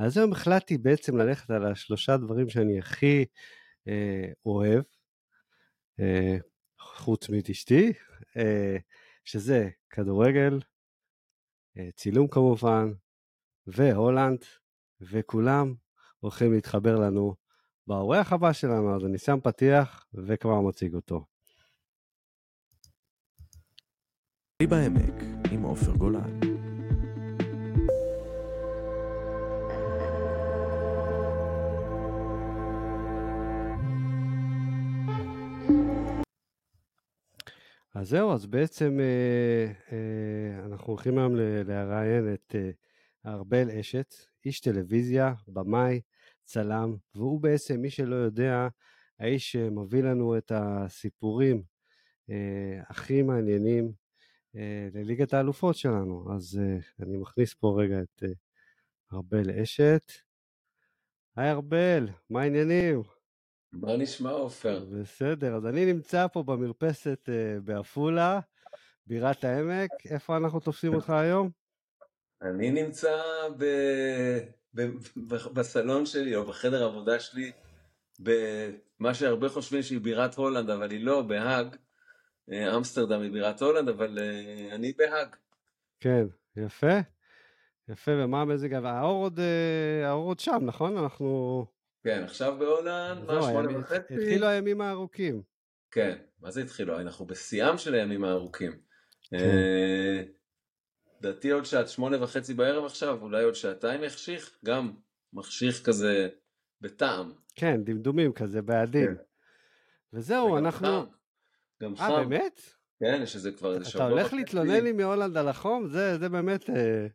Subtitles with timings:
[0.00, 3.24] אז היום החלטתי בעצם ללכת על השלושה דברים שאני הכי
[3.88, 4.82] אה, אוהב,
[6.00, 6.36] אה,
[6.78, 7.92] חוץ מאשתי,
[8.36, 8.76] אה,
[9.24, 10.60] שזה כדורגל,
[11.78, 12.92] אה, צילום כמובן,
[13.66, 14.44] והולנד,
[15.00, 15.74] וכולם
[16.20, 17.34] הולכים להתחבר לנו
[17.86, 21.26] באורח הבא שלנו, אז אני שם פתיח וכבר מציג אותו.
[24.62, 25.14] בעמק
[25.52, 26.49] עם עופר גולן.
[38.00, 42.70] אז זהו, אז בעצם אה, אה, אנחנו הולכים היום לראיין את אה,
[43.32, 44.14] ארבל אשת,
[44.44, 46.00] איש טלוויזיה, במאי,
[46.44, 48.68] צלם, והוא בעצם, מי שלא יודע,
[49.18, 51.62] האיש שמביא לנו את הסיפורים
[52.30, 53.92] אה, הכי מעניינים
[54.56, 56.34] אה, לליגת האלופות שלנו.
[56.36, 58.32] אז אה, אני מכניס פה רגע את אה,
[59.12, 60.12] ארבל אשת.
[61.36, 63.19] היי ארבל, מה העניינים?
[63.72, 64.84] מה נשמע עופר?
[64.84, 68.40] בסדר, אז אני נמצא פה במרפסת uh, בעפולה,
[69.06, 69.90] בירת העמק.
[70.10, 71.50] איפה אנחנו תופסים אותך היום?
[72.42, 73.22] אני נמצא
[73.58, 73.64] ב...
[74.74, 74.82] ב...
[75.16, 75.34] ב...
[75.34, 77.52] בסלון שלי, או בחדר העבודה שלי,
[78.18, 81.76] במה שהרבה חושבים שהיא בירת הולנד, אבל היא לא, בהאג.
[82.52, 85.36] אה, אמסטרדם היא בירת הולנד, אבל uh, אני בהאג.
[86.00, 86.98] כן, יפה.
[87.88, 88.72] יפה, ומה המזג?
[88.72, 89.40] האור עוד,
[90.04, 90.96] האור עוד שם, נכון?
[90.96, 91.66] אנחנו...
[92.04, 94.14] כן, עכשיו בהולנד, מה, שמונה וחצי?
[94.14, 95.42] התחילו הימים הארוכים.
[95.90, 97.00] כן, מה זה התחילו?
[97.00, 98.80] אנחנו בשיאם של הימים הארוכים.
[99.30, 99.36] כן.
[99.36, 100.22] אה,
[101.20, 104.92] לדעתי עוד שעת שמונה וחצי בערב עכשיו, אולי עוד שעתיים יחשיך, גם
[105.32, 106.28] מחשיך כזה
[106.80, 107.32] בטעם.
[107.54, 109.06] כן, דמדומים כזה, בעדין.
[109.06, 109.22] כן.
[110.12, 111.06] וזהו, אנחנו...
[111.82, 112.02] גם חם.
[112.02, 112.60] אה, באמת?
[113.00, 113.96] כן, יש איזה כבר שבוע וחצי.
[113.98, 115.88] אתה הולך להתלונן לי מהולנד על החום?
[115.88, 116.70] זה, זה באמת...
[116.70, 117.06] אה,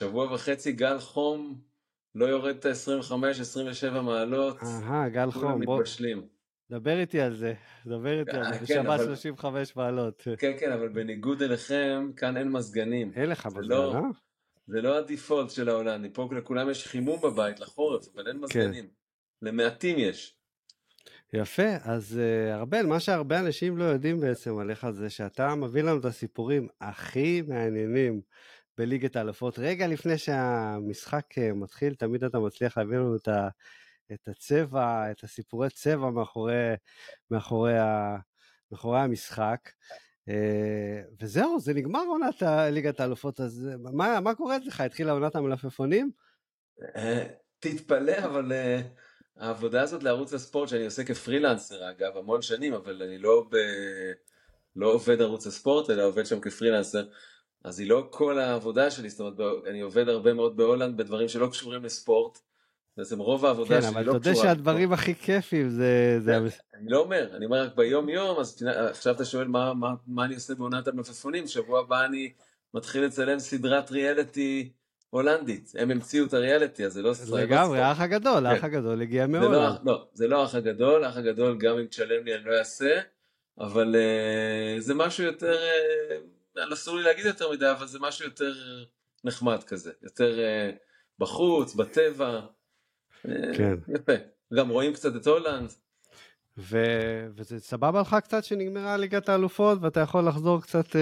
[0.00, 1.60] שבוע וחצי גל חום
[2.16, 4.56] לא יורד את ה-25-27 מעלות.
[4.62, 5.76] אהה, גל חום, בוא.
[5.76, 6.26] מתבשלים.
[6.70, 7.54] דבר איתי על זה,
[7.86, 10.28] דבר איתי על זה, כן, בשבת 35 מעלות.
[10.38, 13.12] כן, כן, אבל בניגוד אליכם, כאן אין מזגנים.
[13.16, 14.00] אין לך מזגן, לא, אה?
[14.66, 18.42] זה לא הדיפולט של ההולנדי, פה לכולם יש חימום בבית לחורף, אבל אין כן.
[18.42, 18.88] מזגנים.
[19.42, 20.36] למעטים יש.
[21.32, 25.98] יפה, אז uh, ארבל, מה שהרבה אנשים לא יודעים בעצם עליך זה שאתה מביא לנו
[25.98, 28.20] את הסיפורים הכי מעניינים
[28.78, 29.58] בליגת האלופות.
[29.58, 33.48] רגע לפני שהמשחק אה, מתחיל, תמיד אתה מצליח להביא לנו את, ה,
[34.12, 36.74] את הצבע, את הסיפורי צבע מאחורי,
[37.30, 38.16] מאחורי, ה,
[38.72, 39.70] מאחורי המשחק.
[40.28, 44.80] אה, וזהו, זה נגמר עונת ליגת האלופות, אז מה, מה קורה אצלך?
[44.80, 46.10] התחילה עונת המלפפונים?
[46.96, 47.26] אה,
[47.58, 48.52] תתפלא, אבל
[49.36, 53.56] העבודה הזאת לערוץ הספורט שאני עושה כפרילנסר, אגב, המון שנים, אבל אני לא, ב...
[54.76, 57.04] לא עובד ערוץ הספורט, אלא עובד שם כפרילנסר.
[57.66, 61.46] אז היא לא כל העבודה שלי, זאת אומרת, אני עובד הרבה מאוד בהולנד בדברים שלא
[61.46, 62.38] קשורים לספורט.
[62.96, 64.02] בעצם רוב העבודה כן, שלי לא קשורה.
[64.02, 66.16] כן, אבל אתה יודע שהדברים הכי כיפים זה...
[66.20, 66.36] זה...
[66.36, 70.24] אני לא אומר, אני אומר רק ביום יום, אז עכשיו אתה שואל מה, מה, מה
[70.24, 72.32] אני עושה בעונת המלפפונים, שבוע הבא אני
[72.74, 74.72] מתחיל לצלם סדרת ריאליטי
[75.10, 75.72] הולנדית.
[75.78, 77.12] הם המציאו את הריאליטי, אז זה לא...
[77.38, 78.66] לגמרי, האח הגדול, האח כן.
[78.66, 79.52] הגדול הגיע מהולנד.
[79.52, 83.00] לא, לא, זה לא האח הגדול, האח הגדול גם אם תשלם לי אני לא אעשה,
[83.58, 85.56] אבל uh, זה משהו יותר...
[86.72, 88.52] אסור לי להגיד יותר מדי, אבל זה משהו יותר
[89.24, 90.76] נחמד כזה, יותר uh,
[91.18, 92.40] בחוץ, בטבע.
[93.28, 93.74] אה, כן.
[93.94, 94.12] יפה.
[94.54, 95.72] גם רואים קצת את הולנד.
[96.58, 100.98] ו- וזה סבבה לך קצת שנגמרה ליגת האלופות ואתה יכול לחזור קצת uh,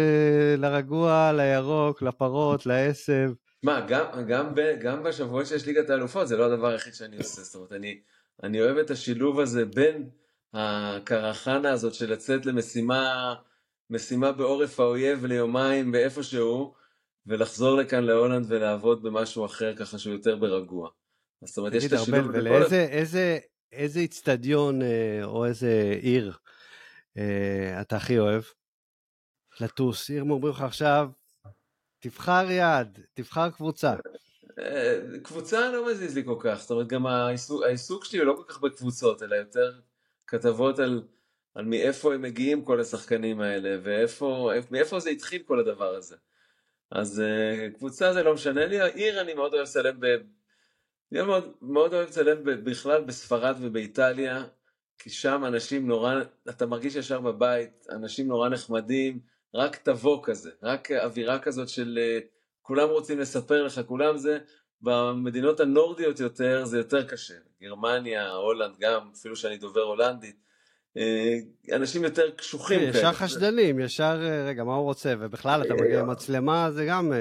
[0.59, 3.33] לרגוע, לירוק, לפרות, לעשב.
[3.63, 7.43] מה, גם, גם, ב, גם בשבועות שיש ליגת האלופות זה לא הדבר היחיד שאני עושה,
[7.43, 8.01] זאת אומרת, אני,
[8.43, 10.09] אני אוהב את השילוב הזה בין
[10.55, 13.35] הקרחנה הזאת של לצאת למשימה
[13.91, 16.75] משימה בעורף האויב ליומיים באיפשהו,
[17.27, 20.91] ולחזור לכאן להולנד ולעבוד במשהו אחר ככה שהוא יותר ברגוע.
[21.45, 22.27] זאת אומרת, יש את השילוב...
[22.33, 23.39] ולאיזה איזה,
[23.73, 26.33] איזה איצטדיון אה, או איזה עיר
[27.17, 28.43] אה, אתה הכי אוהב?
[29.61, 31.11] לטוס, עיר אומרים לך עכשיו,
[31.99, 33.95] תבחר יד, תבחר קבוצה.
[34.59, 38.35] אה, קבוצה לא מזיז לי כל כך, זאת אומרת גם העיסוק, העיסוק שלי הוא לא
[38.37, 39.81] כל כך בקבוצות, אלא יותר
[40.27, 41.03] כתבות על
[41.55, 46.17] על מאיפה הם מגיעים כל השחקנים האלה, ואיפה, מאיפה זה התחיל כל הדבר הזה.
[46.91, 50.07] אז uh, קבוצה זה לא משנה לי, העיר אני מאוד אוהב לצלם, ב...
[51.13, 54.45] אני מאוד, מאוד אוהב לצלם בכלל בספרד ובאיטליה,
[54.99, 56.15] כי שם אנשים נורא,
[56.49, 59.21] אתה מרגיש ישר בבית, אנשים נורא נחמדים,
[59.55, 62.25] רק תבוא כזה, רק אווירה כזאת של uh,
[62.63, 64.39] כולם רוצים לספר לך, כולם זה,
[64.81, 70.44] במדינות הנורדיות יותר זה יותר קשה, גרמניה, הולנד גם, אפילו שאני דובר הולנדית, אה,
[71.73, 75.15] אנשים יותר קשוחים כן, ישר חשדנים, ישר, אה, רגע, מה הוא רוצה?
[75.19, 77.13] ובכלל, אתה מגיע עם מצלמה, זה גם...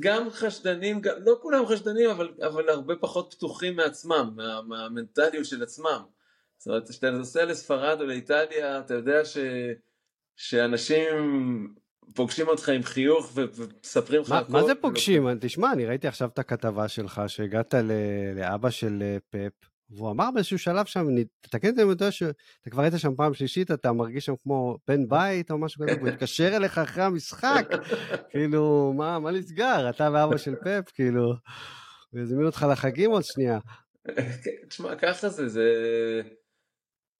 [0.00, 2.10] גם חשדנים, לא כולם חשדנים,
[2.46, 4.36] אבל הרבה פחות פתוחים מעצמם,
[4.68, 6.02] מהמנטליות של עצמם.
[6.58, 9.20] זאת אומרת, כשאתה נוסע לספרד או לאיטליה, אתה יודע
[10.36, 11.74] שאנשים
[12.14, 14.52] פוגשים אותך עם חיוך ומספרים לך הכל.
[14.52, 15.28] מה זה פוגשים?
[15.40, 17.74] תשמע, אני ראיתי עכשיו את הכתבה שלך, שהגעת
[18.36, 21.06] לאבא של אה, פפ, והוא אמר באיזשהו שלב שם,
[21.40, 24.78] תתקן אותי אם אתה יודע שאתה כבר היית שם פעם שלישית, אתה מרגיש שם כמו
[24.88, 27.68] בן בית או משהו כזה, הוא התקשר אליך אחרי המשחק,
[28.30, 29.90] כאילו, מה, מה נסגר?
[29.90, 31.32] אתה ואבא של פפ, כאילו,
[32.10, 33.58] הוא יזמין אותך לחגים עוד שנייה.
[34.44, 35.72] כן, תשמע, ככה זה, זה...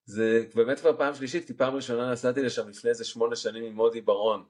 [0.04, 3.72] זה באמת כבר פעם שלישית, כי פעם ראשונה נסעתי לשם לפני איזה שמונה שנים עם
[3.72, 4.44] מודי ברון.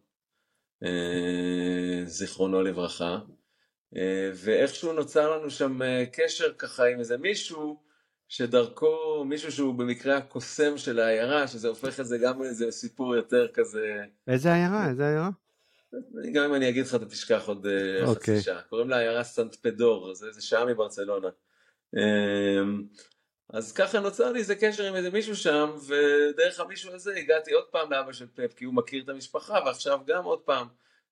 [0.85, 3.19] אה, זיכרונו לברכה,
[3.97, 7.88] אה, ואיכשהו נוצר לנו שם אה, קשר ככה עם איזה מישהו
[8.29, 13.49] שדרכו, מישהו שהוא במקרה הקוסם של העיירה, שזה הופך את זה גם לאיזה סיפור יותר
[13.55, 14.05] כזה...
[14.29, 14.89] איזה עיירה?
[14.89, 15.31] איזה עיירה?
[16.33, 18.03] גם אם אני אגיד לך אתה תשכח עוד okay.
[18.03, 18.41] חצי אוקיי.
[18.41, 18.63] שעה.
[18.63, 21.29] קוראים לה עיירה סנט פדור, זה, זה שעה מברצלונה.
[23.53, 27.65] אז ככה נוצר לי איזה קשר עם איזה מישהו שם, ודרך המישהו הזה הגעתי עוד
[27.71, 30.67] פעם לאבא של פפ, כי הוא מכיר את המשפחה, ועכשיו גם עוד פעם.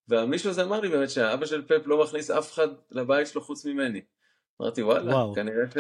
[0.09, 3.65] והמישהו הזה אמר לי באמת שהאבא של פפ לא מכניס אף אחד לבית שלו חוץ
[3.65, 4.01] ממני.
[4.61, 5.35] אמרתי וואלה, וואו.
[5.35, 5.77] כנראה ש...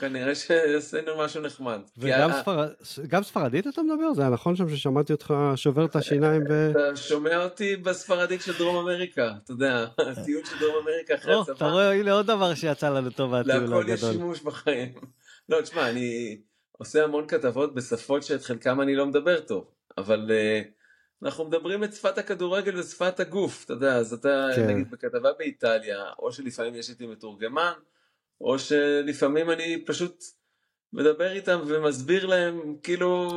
[0.00, 1.80] כנראה שעשינו משהו נחמד.
[1.98, 2.68] וגם ספר...
[3.08, 4.14] גם ספרדית אתה מדבר?
[4.14, 6.52] זה היה נכון שם ששמעתי אותך שובר את השיניים ב...
[6.52, 11.54] אתה שומע אותי בספרדית של דרום אמריקה, אתה יודע, הטיול של דרום אמריקה אחרי הצבא.
[11.56, 13.78] אתה רואה, הנה עוד דבר שיצא לנו טוב מהטיול הגדול.
[13.78, 14.92] להכל יש שימוש בחיים.
[15.48, 16.38] לא, תשמע, אני
[16.72, 19.64] עושה המון כתבות בשפות שאת חלקם אני לא מדבר טוב,
[19.98, 20.66] אבל uh,
[21.22, 24.66] אנחנו מדברים את שפת הכדורגל ושפת הגוף, אתה יודע, אז אתה כן.
[24.66, 27.72] נגיד בכתבה באיטליה, או שלפעמים יש איתי מתורגמן,
[28.40, 30.24] או שלפעמים אני פשוט
[30.92, 33.30] מדבר איתם ומסביר להם, כאילו,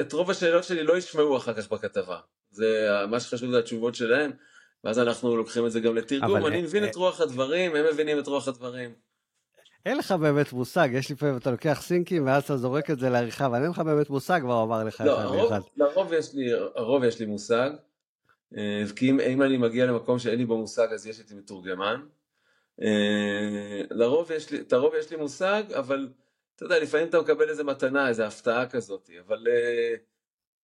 [0.00, 2.18] את רוב השאלות שלי לא ישמעו אחר כך בכתבה.
[2.50, 4.30] זה מה שחשוב זה התשובות שלהם,
[4.84, 8.26] ואז אנחנו לוקחים את זה גם לתרגום, אני מבין את רוח הדברים, הם מבינים את
[8.26, 8.94] רוח הדברים.
[9.86, 13.46] אין לך באמת מושג, יש לפעמים, אתה לוקח סינקים ואז אתה זורק את זה לעריכה,
[13.46, 17.04] אבל אין לך באמת מושג מה הוא אמר לך לא, הרוב, לרוב יש לי, הרוב
[17.04, 17.70] יש לי מושג,
[18.56, 22.00] אה, כי אם, אם אני מגיע למקום שאין לי בו מושג אז יש איתי מתורגמן.
[22.82, 26.08] אה, לרוב יש לי, את הרוב יש לי מושג, אבל
[26.56, 29.94] אתה יודע, לפעמים אתה מקבל איזה מתנה, איזה הפתעה כזאת, אבל אה,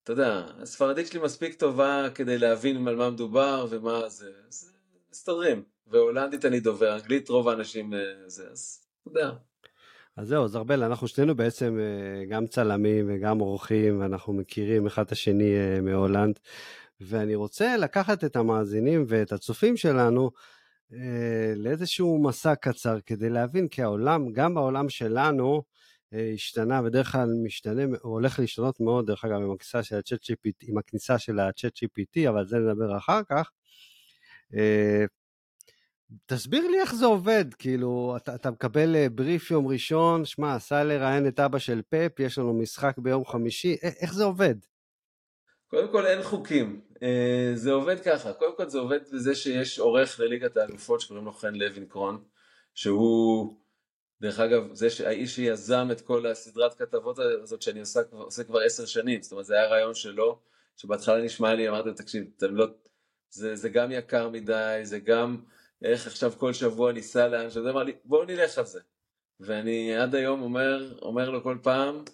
[0.03, 4.73] אתה יודע, הספרדית שלי מספיק טובה כדי להבין על מה מדובר ומה זה, אז
[5.11, 5.63] מסתדרים.
[5.87, 7.93] והולנדית אני דובר, אנגלית רוב האנשים
[8.27, 9.31] זה, אז אתה יודע.
[10.17, 15.05] אז זהו, אז ארבל, אנחנו שנינו בעצם אה, גם צלמים וגם אורחים, ואנחנו מכירים אחד
[15.05, 16.39] את השני אה, מהולנד,
[17.01, 20.41] ואני רוצה לקחת את המאזינים ואת הצופים שלנו אה,
[21.57, 25.63] לאיזשהו מסע קצר כדי להבין כי העולם, גם בעולם שלנו,
[26.35, 30.69] השתנה, בדרך כלל משתנה, הוא הולך להשתנות מאוד, דרך אגב, עם הכניסה של ה-chat GPT,
[30.69, 33.51] עם הכניסה של ה-chat GPT, אבל זה נדבר אחר כך.
[36.27, 40.85] תסביר לי איך זה עובד, כאילו, אתה, אתה מקבל אה, בריף יום ראשון, שמע, סע
[40.85, 44.55] לראיין את אבא של פפ, יש לנו משחק ביום חמישי, איך זה עובד?
[45.69, 50.21] קודם כל אין חוקים, אה, זה עובד ככה, קודם כל זה עובד בזה שיש עורך
[50.21, 52.25] לליגת האלופות שקוראים לו חן לוינקרון,
[52.75, 53.57] שהוא,
[54.21, 58.87] דרך אגב, זה האיש שיזם את כל הסדרת כתבות הזאת שאני עושה, עושה כבר עשר
[58.87, 60.39] שנים, זאת אומרת זה היה רעיון שלו,
[60.77, 62.67] שבהתחלה נשמע לי, אמרתי, תקשיב, לא,
[63.31, 65.37] זה, זה גם יקר מדי, זה גם...
[65.83, 68.81] איך עכשיו כל שבוע ניסע לאן שזה, אמר לי בואו נלך על זה.
[69.41, 72.05] ואני עד היום אומר, אומר לו כל פעם,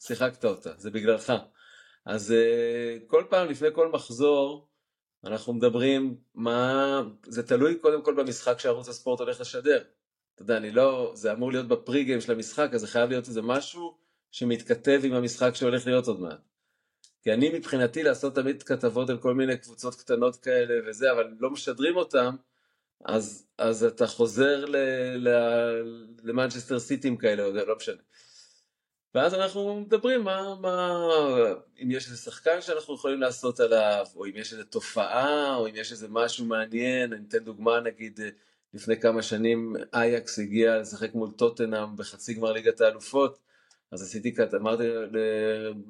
[0.00, 1.32] שיחקת אותה, זה בגללך.
[2.06, 4.68] אז uh, כל פעם לפני כל מחזור,
[5.24, 9.82] אנחנו מדברים מה, זה תלוי קודם כל במשחק שערוץ הספורט הולך לשדר.
[10.34, 13.28] אתה יודע, אני לא, זה אמור להיות בפרי גיים של המשחק, אז זה חייב להיות
[13.28, 13.96] איזה משהו
[14.30, 16.40] שמתכתב עם המשחק שהולך להיות עוד מעט.
[17.22, 21.50] כי אני מבחינתי לעשות תמיד כתבות על כל מיני קבוצות קטנות כאלה וזה, אבל לא
[21.50, 22.36] משדרים אותם,
[23.04, 24.64] אז, אז אתה חוזר
[26.22, 28.02] למנצ'סטר סיטים כאלה, לא משנה.
[29.16, 30.98] ואז אנחנו מדברים מה, מה,
[31.82, 35.72] אם יש איזה שחקן שאנחנו יכולים לעשות עליו, או אם יש איזה תופעה, או אם
[35.76, 38.20] יש איזה משהו מעניין, אני אתן דוגמה נגיד
[38.74, 43.38] לפני כמה שנים אייקס הגיע לשחק מול טוטנאם בחצי גמר ליגת האלופות,
[43.92, 44.84] אז עשיתי, אמרתי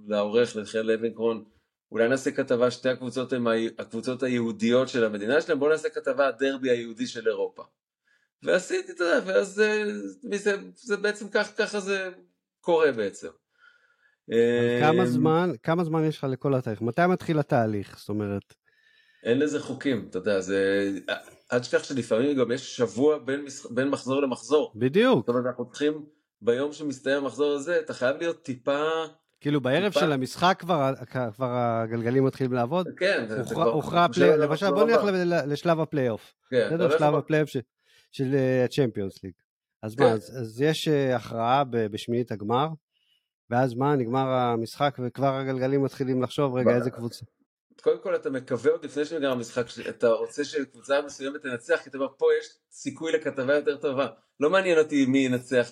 [0.09, 1.45] לעורך, לחן לוינקרון,
[1.92, 3.45] אולי נעשה כתבה, שתי הקבוצות הן
[3.78, 7.62] הקבוצות היהודיות של המדינה שלהם, בואו נעשה כתבה הדרבי היהודי של אירופה.
[8.42, 9.85] ועשיתי, אתה יודע, ואז זה,
[10.33, 12.11] זה, זה בעצם כך, ככה זה
[12.67, 13.29] קורה בעצם.
[14.81, 16.83] כמה אמ, זמן, כמה זמן יש לך לכל התהליך?
[16.83, 17.99] מתי מתחיל התהליך?
[17.99, 18.55] זאת אומרת...
[19.25, 20.91] אין לזה חוקים, אתה יודע, זה...
[21.53, 23.67] אל תשכח שלפעמים גם יש שבוע בין, מס...
[23.67, 24.73] בין מחזור למחזור.
[24.77, 25.19] בדיוק.
[25.19, 26.07] זאת אומרת, אנחנו צריכים,
[26.43, 28.83] ביום שמסתיים המחזור הזה, אתה חייב להיות טיפה...
[29.41, 30.93] כאילו בערב טיפה- של המשחק כבר,
[31.35, 32.87] כבר הגלגלים מתחילים לעבוד?
[32.97, 35.01] כן, זה- זה הוכרע- כבר- הוכרע אתה חושב הפליי, על למשל בוא נלך
[35.47, 36.35] לשלב הפלייאוף.
[36.51, 36.77] כן?
[36.81, 37.61] הולך שלב הפלייאוף של-
[38.13, 39.33] של הצ'מפיונס ליג.
[39.87, 39.97] אז.
[39.99, 42.69] מה, אז אז יש אה, הכרעה בשמינית הגמר,
[43.50, 47.25] ואז מה, נגמר המשחק וכבר הגלגלים מתחילים לחשוב, רגע, איזה קבוצה?
[47.81, 51.99] קודם כל אתה מקווה עוד לפני שנגמר המשחק, אתה רוצה שקבוצה מסוימת תנצח, כי אתה
[51.99, 54.07] אומר פה יש סיכוי לכתבה יותר טובה.
[54.40, 55.71] לא מעניין אותי מי ינצח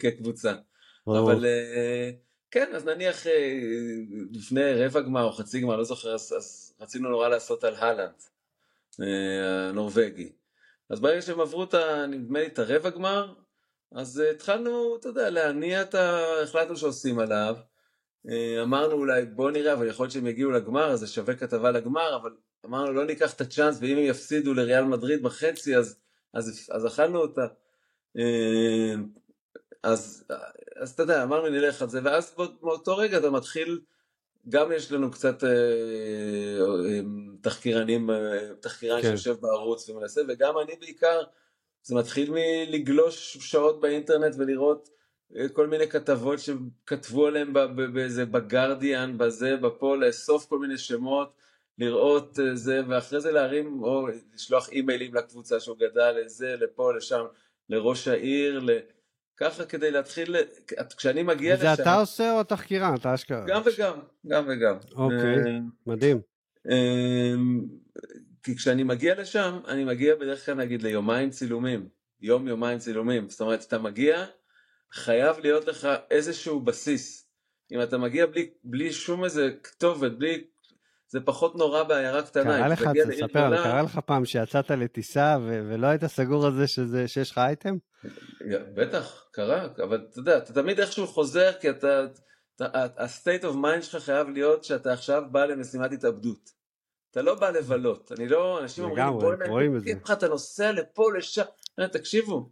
[0.00, 0.54] כקבוצה.
[1.06, 2.10] אבל אה,
[2.50, 3.58] כן, אז נניח אה,
[4.32, 8.22] לפני רבע גמר או חצי גמר, לא זוכר, אז, אז רצינו נורא לעשות על הלנד,
[8.98, 10.32] הנורבגי.
[10.90, 11.74] אז ברגע שהם עברו את.
[12.08, 13.34] נדמה לי את הרבע גמר,
[13.92, 16.20] אז אה, התחלנו, אתה יודע, להניע את ה...
[16.42, 17.56] החלטנו שעושים עליו.
[18.30, 21.70] אה, אמרנו אולי בוא נראה, אבל יכול להיות שהם יגיעו לגמר, אז זה שווה כתבה
[21.70, 22.30] לגמר, אבל
[22.66, 25.98] אמרנו לא ניקח את הצ'אנס, ואם הם יפסידו לריאל מדריד בחצי, אז,
[26.34, 27.46] אז, אז אכלנו אותה.
[28.18, 28.94] אה,
[29.82, 30.24] אז,
[30.76, 33.80] אז אתה יודע, אמרנו נלך על זה, ואז בא- מאותו רגע אתה מתחיל,
[34.48, 37.00] גם יש לנו קצת אה, אה,
[37.40, 39.08] תחקירנים, אה, תחקירן כן.
[39.08, 41.22] שיושב בערוץ ומנסה, וגם אני בעיקר,
[41.86, 44.88] זה מתחיל מלגלוש שעות באינטרנט ולראות
[45.36, 47.52] אה, כל מיני כתבות שכתבו עליהם
[47.94, 51.32] באיזה בגרדיאן, בזה, בפה, לאסוף כל מיני שמות,
[51.78, 57.24] לראות אה, זה, ואחרי זה להרים, או לשלוח אימיילים לקבוצה שהוא גדל, לזה, לפה, לשם,
[57.68, 58.70] לראש העיר, ל...
[59.36, 60.36] ככה כדי להתחיל,
[60.96, 62.94] כשאני מגיע לשם, אתה עושה או התחקירן?
[62.94, 63.44] אתה אשכרה.
[63.48, 64.76] גם וגם, גם וגם.
[64.96, 65.36] אוקיי.
[65.36, 66.20] אה, מדהים.
[68.46, 71.88] כי כשאני מגיע לשם, אני מגיע בדרך כלל נגיד ליומיים צילומים,
[72.20, 74.24] יום יומיים צילומים, זאת אומרת אתה מגיע,
[74.92, 77.28] חייב להיות לך איזשהו בסיס.
[77.72, 80.44] אם אתה מגיע בלי, בלי שום איזה כתובת, בלי,
[81.08, 82.44] זה פחות נורא בעיירה קטנה.
[82.58, 86.66] קרה לך, תספר, גדולה- קרה לך פעם שיצאת לטיסה ו- ולא היית סגור על זה
[86.66, 87.76] שזה- שיש לך אייטם?
[88.74, 92.06] בטח, קרה, אבל אתה יודע, אתה תמיד איכשהו חוזר, כי אתה,
[92.56, 96.55] אתה- ה-state of mind שלך חייב להיות שאתה עכשיו בא למשימת התאבדות.
[97.16, 100.28] אתה לא בא לבלות, אני לא, אנשים אומרים, בוא'נה, רואים את זה." כיף לך, אתה
[100.28, 101.42] נוסע לפה, לשם,
[101.92, 102.50] תקשיבו,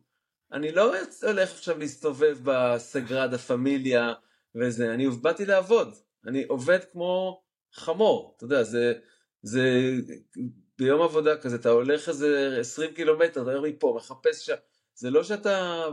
[0.53, 4.13] אני לא הולך עכשיו להסתובב בסגרדה פמיליה
[4.55, 5.95] וזה, אני באתי לעבוד,
[6.27, 7.43] אני עובד כמו
[7.75, 8.93] חמור, אתה יודע, זה,
[9.43, 9.93] זה
[10.79, 14.55] ביום עבודה כזה, אתה הולך איזה 20 קילומטר, אתה הולך מפה, מחפש שם,
[14.95, 15.85] זה לא שאתה,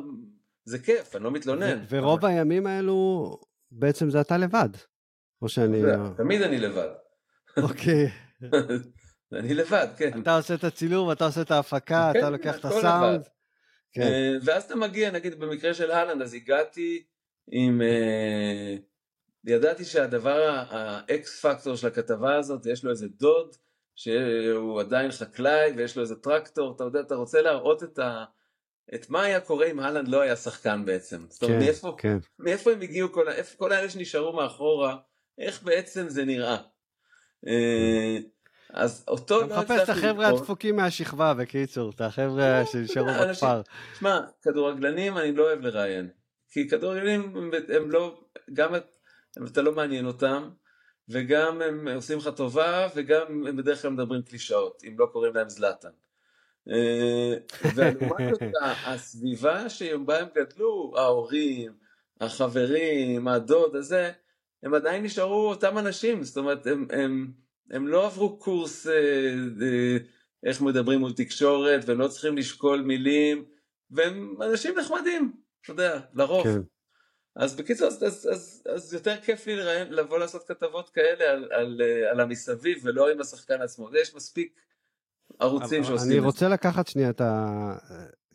[0.66, 1.80] זה כיף, אני לא מתלונן.
[1.80, 3.38] ו- ורוב הימים האלו,
[3.72, 4.70] בעצם זה אתה לבד.
[5.42, 5.82] או שאני...
[6.18, 6.90] תמיד אני לבד.
[7.58, 8.12] אוקיי.
[9.34, 10.22] אני לבד, כן.
[10.22, 13.28] אתה עושה את הצילום, אתה עושה את ההפקה, כן, אתה לוקח את הסאונד.
[13.92, 14.02] כן.
[14.02, 17.04] אה, ואז אתה מגיע, נגיד במקרה של הלנד, אז הגעתי
[17.52, 17.82] עם...
[17.82, 18.76] אה,
[19.46, 23.56] ידעתי שהדבר, האקס פקטור של הכתבה הזאת, יש לו איזה דוד,
[23.96, 28.24] שהוא עדיין חקלאי, ויש לו איזה טרקטור, אתה יודע, אתה רוצה להראות את ה...
[28.96, 31.26] את מה היה קורה אם הלנד לא היה שחקן בעצם.
[31.30, 32.18] זאת אומרת, כן, מאיפה, כן.
[32.40, 33.26] מאיפה הם הגיעו, כל,
[33.58, 34.98] כל האלה שנשארו מאחורה,
[35.38, 36.58] איך בעצם זה נראה.
[37.48, 38.18] אה,
[38.74, 40.28] אז אותו אתה לא מחפש את הצלחתי החבר'ה.
[40.28, 43.62] הדפוקים מהשכבה, בקיצור, את החבר'ה שנשארו אנשים- בכפר.
[44.00, 46.10] שמע, כדורגלנים אני לא אוהב לראיין.
[46.50, 48.22] כי כדורגלנים הם, לא,
[48.54, 48.88] גם את-
[49.52, 50.50] אתה לא מעניין אותם,
[51.10, 55.50] וגם הם עושים לך טובה, וגם הם בדרך כלל מדברים קלישאות, אם לא קוראים להם
[55.50, 55.90] זלאטן.
[56.70, 57.34] אה,
[57.76, 58.42] ולעומת זאת,
[58.86, 61.72] הסביבה שבה הם גדלו, ההורים,
[62.22, 64.12] החברים, הדוד הזה,
[64.64, 67.32] הם עדיין נשארו אותם אנשים, זאת אומרת, הם, הם,
[67.72, 68.94] הם לא עברו קורס אה,
[69.62, 69.98] אה,
[70.44, 73.46] איך מדברים מול תקשורת, והם לא צריכים לשקול מילים,
[73.92, 76.44] והם אנשים נחמדים, אתה יודע, לרוב.
[76.44, 76.62] כן.
[77.36, 81.50] אז בקיצור, אז, אז, אז, אז יותר כיף לי לראיין, לבוא לעשות כתבות כאלה על,
[81.52, 83.90] על, אה, על המסביב, ולא עם השחקן עצמו.
[84.02, 84.60] יש מספיק
[85.40, 86.26] ערוצים שעושים אני את זה.
[86.26, 87.78] רוצה לקחת שנייה את ה...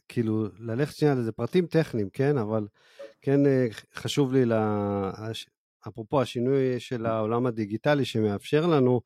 [0.08, 2.38] כאילו, ללכת שנייה לזה פרטים טכניים, כן?
[2.38, 2.66] אבל
[3.22, 5.10] כן אה, חשוב לי, לה...
[5.88, 9.00] אפרופו השינוי של העולם הדיגיטלי שמאפשר לנו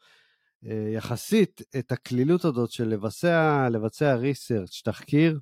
[0.67, 5.39] אה, יחסית את הקלילות הזאת של לבצע, לבצע ריסרצ', תחקיר,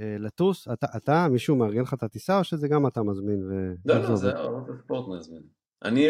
[0.00, 3.42] אה, לטוס, אתה, אתה, מישהו מארגן לך את הטיסה או שזה גם אתה מזמין?
[3.50, 3.74] ו...
[3.84, 4.16] לא, לא?
[4.16, 5.42] זה ערוץ הספורט מזמין.
[5.84, 6.08] אני,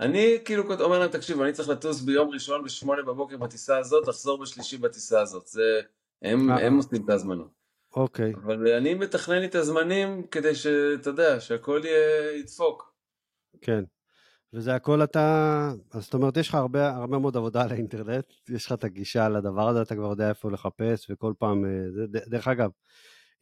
[0.00, 4.42] אני כאילו אומר להם, תקשיבו, אני צריך לטוס ביום ראשון בשמונה בבוקר בטיסה הזאת, לחזור
[4.42, 5.46] בשלישי בטיסה הזאת.
[5.46, 5.80] זה,
[6.22, 6.66] הם, אה.
[6.66, 7.60] הם עושים את ההזמנות.
[7.96, 12.89] אוקיי, אבל אני מתכנן לי את הזמנים כדי שאתה יודע, שהכל יהיה, ידפוק.
[13.60, 13.84] כן.
[14.52, 18.66] וזה הכל אתה, אז זאת אומרת, יש לך הרבה, הרבה מאוד עבודה על האינטרנט, יש
[18.66, 22.48] לך את הגישה לדבר הזה, אתה כבר יודע איפה לחפש, וכל פעם, אה, זה, דרך
[22.48, 22.70] אגב,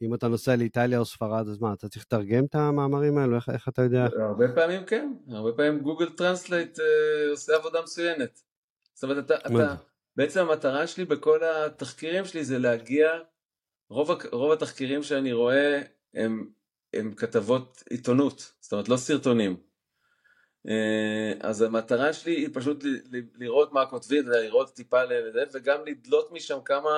[0.01, 3.49] אם אתה נוסע לאיטליה או ספרד, אז מה, אתה צריך לתרגם את המאמרים האלו, איך,
[3.49, 4.07] איך אתה יודע?
[4.19, 8.39] הרבה פעמים כן, הרבה פעמים Google Translate אה, עושה עבודה מצוינת.
[8.93, 9.75] זאת אומרת, אתה, אתה,
[10.15, 13.09] בעצם המטרה שלי בכל התחקירים שלי זה להגיע,
[13.89, 15.81] רוב, רוב התחקירים שאני רואה
[16.13, 16.49] הם,
[16.93, 19.68] הם כתבות עיתונות, זאת אומרת לא סרטונים.
[20.67, 22.83] אה, אז המטרה שלי היא פשוט
[23.35, 26.89] לראות מה כותבים, לראות טיפה לזה, וגם לדלות משם כמה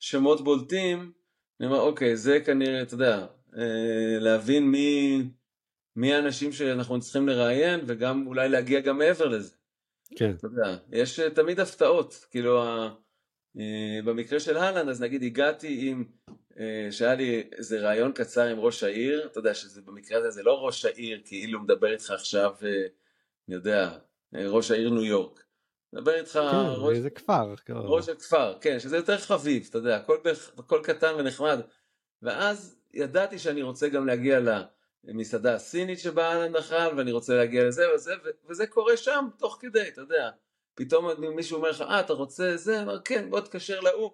[0.00, 1.12] שמות בולטים.
[1.60, 5.22] אני אומר, אוקיי, זה כנראה, אתה יודע, אה, להבין מי,
[5.96, 9.54] מי האנשים שאנחנו צריכים לראיין, וגם אולי להגיע גם מעבר לזה.
[10.16, 10.30] כן.
[10.30, 12.64] אתה יודע, יש אה, תמיד הפתעות, כאילו,
[14.04, 16.04] במקרה של אהלן, אז נגיד הגעתי עם,
[16.90, 20.66] שהיה לי איזה ראיון קצר עם ראש העיר, אתה יודע שזה במקרה הזה זה לא
[20.66, 22.54] ראש העיר כאילו מדבר איתך עכשיו
[23.48, 23.98] אני יודע,
[24.34, 25.44] ראש העיר ניו יורק.
[25.92, 26.96] מדבר איתך כן, ראש...
[26.96, 27.54] איזה כפר.
[27.68, 30.18] ראש הכפר, כן, שזה יותר חביב, אתה יודע, הכל.
[30.58, 31.60] הכל קטן ונחמד.
[32.22, 34.40] ואז ידעתי שאני רוצה גם להגיע
[35.04, 38.14] למסעדה הסינית שבה אהלן אכל, ואני רוצה להגיע לזה וזה.
[38.48, 40.30] וזה קורה שם תוך כדי, אתה יודע.
[40.74, 42.80] פתאום מישהו אומר לך, אה, אתה רוצה זה?
[42.80, 44.10] אומר, כן, בוא תקשר להוא.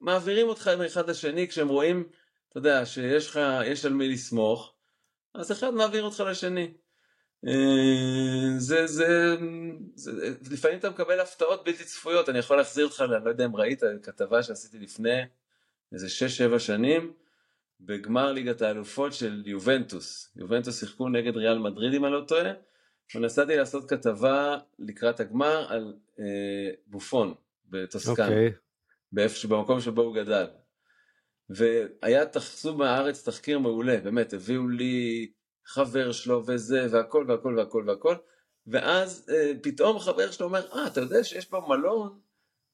[0.00, 2.08] מעבירים אותך מאחד לשני כשהם רואים,
[2.48, 4.74] אתה יודע, שיש לך, יש על מי לסמוך,
[5.34, 6.74] אז אחד מעביר אותך לשני.
[7.48, 9.36] אה, זה, זה,
[9.94, 13.56] זה, לפעמים אתה מקבל הפתעות בלתי צפויות, אני יכול להחזיר אותך, אני לא יודע אם
[13.56, 15.20] ראית, כתבה שעשיתי לפני
[15.92, 16.06] איזה
[16.54, 17.12] 6-7 שנים,
[17.80, 20.32] בגמר ליגת האלופות של יובנטוס.
[20.36, 22.52] יובנטוס שיחקו נגד ריאל מדריד אם אני לא טועה,
[23.14, 27.34] ונסעתי לעשות כתבה לקראת הגמר על אה, בופון
[27.66, 28.20] בטוסקן, okay.
[28.20, 28.52] אוקיי.
[29.12, 30.46] באיפה, במקום שבו הוא גדל.
[31.50, 35.30] והיה תחסו מהארץ תחקיר מעולה, באמת, הביאו לי
[35.66, 38.16] חבר שלו וזה והכל והכל והכל והכל.
[38.66, 42.20] ואז אה, פתאום חבר שלו אומר אה אתה יודע שיש פה מלון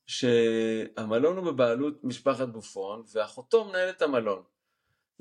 [0.07, 4.43] שהמלון הוא בבעלות משפחת בופון ואחותו מנהלת את המלון.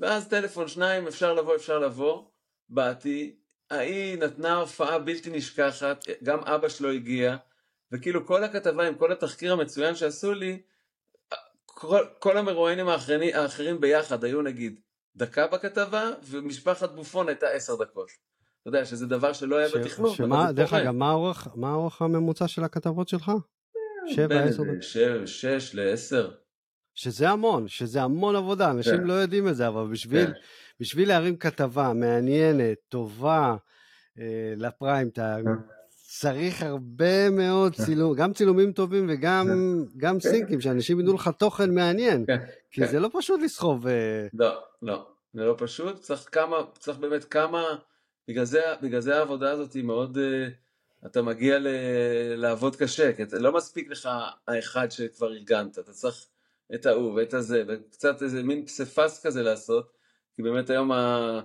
[0.00, 2.24] ואז טלפון שניים אפשר לבוא אפשר לבוא.
[2.68, 3.36] באתי
[3.70, 7.36] ההיא נתנה הופעה בלתי נשכחת גם אבא שלו הגיע
[7.92, 10.62] וכאילו כל הכתבה עם כל התחקיר המצוין שעשו לי
[11.64, 14.80] כל, כל המרואיינים האחרים, האחרים ביחד היו נגיד
[15.18, 18.08] דקה בכתבה, ומשפחת בופון הייתה עשר דקות.
[18.60, 19.74] אתה יודע שזה דבר שלא היה ש...
[19.74, 20.90] בתכנון, שמה, דרך אגב,
[21.54, 23.32] מה האורך, הממוצע של הכתבות שלך?
[24.14, 24.82] שבע, עשר דקות?
[24.82, 26.30] שבע, שש לעשר.
[26.94, 29.04] שזה המון, שזה המון עבודה, אנשים כן.
[29.04, 30.32] לא יודעים את זה, אבל בשביל, כן.
[30.80, 33.56] בשביל להרים כתבה מעניינת, טובה,
[34.18, 35.77] אה, לפריים טיים, כן.
[36.10, 37.84] צריך הרבה מאוד כן.
[37.84, 39.98] צילום, גם צילומים טובים וגם כן.
[39.98, 40.30] גם כן.
[40.30, 42.24] סינקים, שאנשים ידעו לך תוכן מעניין.
[42.70, 42.86] כי.
[42.86, 43.86] זה לא פשוט לסחוב.
[43.86, 47.64] אה, לא, לא, זה לא פשוט, צריך כמה, צריך באמת כמה,
[48.28, 50.48] בגלל זה, בגלל זה העבודה הזאת היא מאוד, אה,
[51.06, 51.68] אתה מגיע ל,
[52.36, 54.08] לעבוד קשה, כי אתה, לא מספיק לך
[54.48, 56.26] האחד שכבר ארגנת, אתה צריך
[56.74, 59.92] את ההוא ואת הזה, וקצת איזה מין פסיפס כזה לעשות,
[60.36, 61.40] כי באמת היום ה...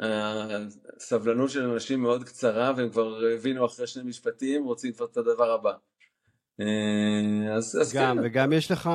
[0.00, 5.50] הסבלנות של אנשים מאוד קצרה והם כבר הבינו אחרי שני משפטים רוצים כבר את הדבר
[5.50, 5.72] הבא.
[6.60, 8.22] אה, אז, אז גם, כן.
[8.24, 8.90] וגם יש לך,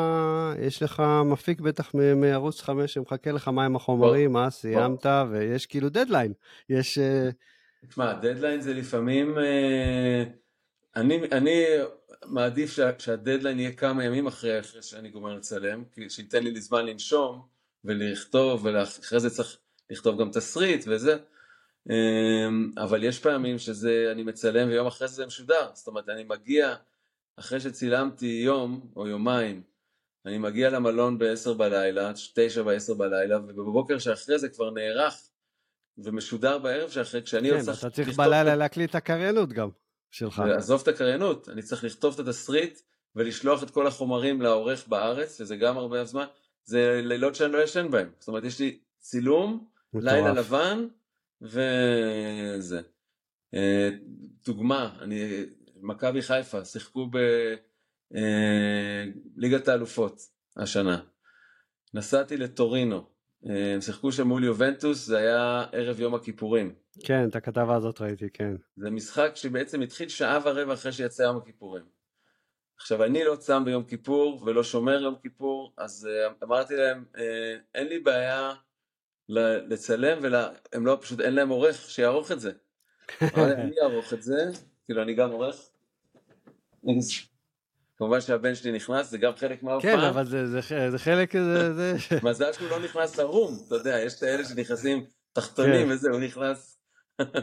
[0.60, 6.34] יש לך מפיק בטח מערוץ 5 שמחכה לך מהם החומרים, מה סיימת, ויש כאילו דדליין.
[6.70, 6.98] יש...
[6.98, 7.30] אה,
[7.90, 9.38] תשמע, דדליין זה לפעמים...
[9.38, 10.24] אה,
[10.96, 11.64] אני, אני
[12.26, 17.42] מעדיף שה, שהדדליין יהיה כמה ימים אחרי, אחרי שאני גומר לצלם, שייתן לי זמן לנשום
[17.86, 19.58] ולכתוב, ואחרי זה צריך
[19.90, 21.18] לכתוב גם תסריט וזה.
[21.90, 26.24] אמ, אבל יש פעמים שזה, אני מצלם ויום אחרי זה זה משודר, זאת אומרת אני
[26.24, 26.76] מגיע,
[27.40, 29.62] אחרי שצילמתי יום או יומיים,
[30.26, 35.30] אני מגיע למלון ב-10 בלילה, 9 ב-10 בלילה, ובבוקר שאחרי זה כבר נערך
[35.98, 38.26] ומשודר בערב שאחרי, כשאני כן, אתה צריך לכתוב...
[38.26, 39.70] בלילה להקליט את הקריינות גם
[40.12, 40.40] שלך.
[40.40, 42.80] עזוב את הקריינות, אני צריך לכתוב את התסריט
[43.16, 46.26] ולשלוח את כל החומרים לעורך בארץ, וזה גם הרבה זמן,
[46.64, 49.68] זה לילות שאני לא ישן בהם, זאת אומרת יש לי צילום,
[50.02, 50.88] לילה לבן
[51.42, 52.82] וזה.
[53.54, 53.90] אה,
[54.46, 55.46] דוגמה, אני,
[55.82, 57.10] מכבי חיפה שיחקו
[58.12, 60.22] בליגת אה, האלופות
[60.58, 61.02] השנה.
[61.94, 63.06] נסעתי לטורינו,
[63.50, 66.76] אה, הם שיחקו שם מול יובנטוס, זה היה ערב יום הכיפורים.
[67.04, 68.56] כן, את הכתבה הזאת ראיתי, כן.
[68.76, 71.84] זה משחק שבעצם התחיל שעה ורבע אחרי שיצא יום הכיפורים.
[72.78, 76.10] עכשיו, אני לא צם ביום כיפור ולא שומר יום כיפור, אז
[76.44, 77.06] אמרתי להם,
[77.76, 78.54] אין לי בעיה
[79.30, 82.52] לצלם, והם לא, פשוט אין להם עורך שיערוך את זה.
[83.22, 84.46] אני אערוך את זה,
[84.86, 85.70] כאילו אני גם עורך.
[87.98, 89.92] כמובן שהבן שלי נכנס, זה גם חלק מההופעה.
[89.92, 91.74] כן, אבל זה, זה, זה חלק, זה...
[91.74, 91.96] זה...
[92.30, 95.94] מזל שהוא לא נכנס לרום, אתה יודע, יש את האלה שנכנסים תחתונים כן.
[95.94, 96.78] וזה, הוא נכנס.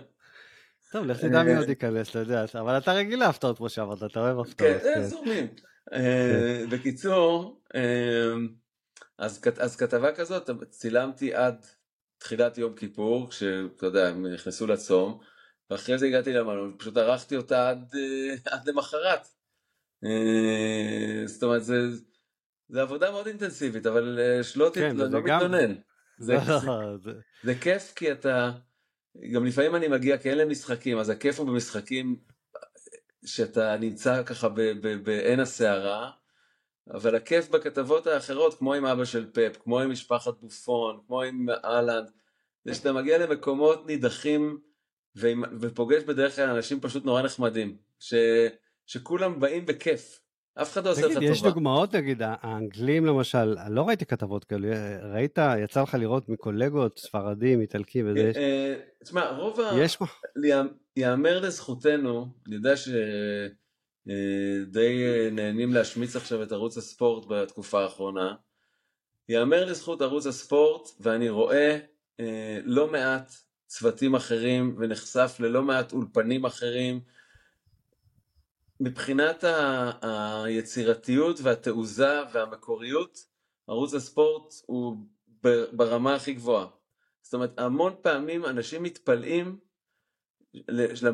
[0.93, 4.21] טוב, לך תדע מי עוד ייכנס, אתה יודע, אבל אתה רגיל להפתעות כמו שאמרת, אתה
[4.21, 4.57] אוהב הפתעות.
[4.59, 5.03] כן, כן.
[5.03, 5.47] זורמים.
[5.93, 8.33] אה, בקיצור, אה,
[9.21, 11.67] אז, אז כתבה כזאת צילמתי עד
[12.19, 15.21] תחילת יום כיפור, כשאתה יודע, הם נכנסו לצום,
[15.71, 19.29] ואחרי זה הגעתי למלון, פשוט ערכתי אותה עד, אה, עד למחרת.
[20.05, 21.75] אה, זאת אומרת, זה,
[22.69, 25.75] זה עבודה מאוד אינטנסיבית, אבל אה, שלא כן, תתלונן, לא מתלונן.
[26.19, 26.37] זה,
[27.05, 28.51] זה, זה כיף כי אתה,
[29.33, 32.17] גם לפעמים אני מגיע כי אין להם משחקים, אז הכיף הוא במשחקים
[33.25, 34.49] שאתה נמצא ככה
[35.03, 36.11] בעין הסערה,
[36.95, 41.47] אבל הכיף בכתבות האחרות, כמו עם אבא של פפ, כמו עם משפחת בופון, כמו עם
[41.65, 42.11] אהלנד,
[42.65, 44.59] זה שאתה מגיע למקומות נידחים
[45.15, 48.15] ועם, ופוגש בדרך כלל אנשים פשוט נורא נחמדים, ש,
[48.87, 50.21] שכולם באים בכיף.
[50.55, 51.21] אף אחד לא עושה לך טובה.
[51.21, 54.69] תגיד, יש דוגמאות, נגיד, האנגלים למשל, לא ראיתי כתבות כאלה,
[55.13, 58.33] ראית, יצא לך לראות מקולגות, ספרדים, איטלקים וזה?
[58.37, 59.71] אה, תשמע, רוב ה...
[59.79, 60.07] יש מה?
[60.97, 62.99] יאמר לזכותנו, אני יודע שדי
[64.09, 68.35] אה, נהנים להשמיץ עכשיו את ערוץ הספורט בתקופה האחרונה,
[69.29, 71.79] יאמר לזכות ערוץ הספורט, ואני רואה
[72.21, 73.33] אה, לא מעט
[73.67, 77.01] צוותים אחרים, ונחשף ללא מעט אולפנים אחרים,
[78.81, 83.19] מבחינת ה- היצירתיות והתעוזה והמקוריות,
[83.67, 84.97] ערוץ הספורט הוא
[85.73, 86.67] ברמה הכי גבוהה.
[87.23, 89.59] זאת אומרת, המון פעמים אנשים מתפלאים,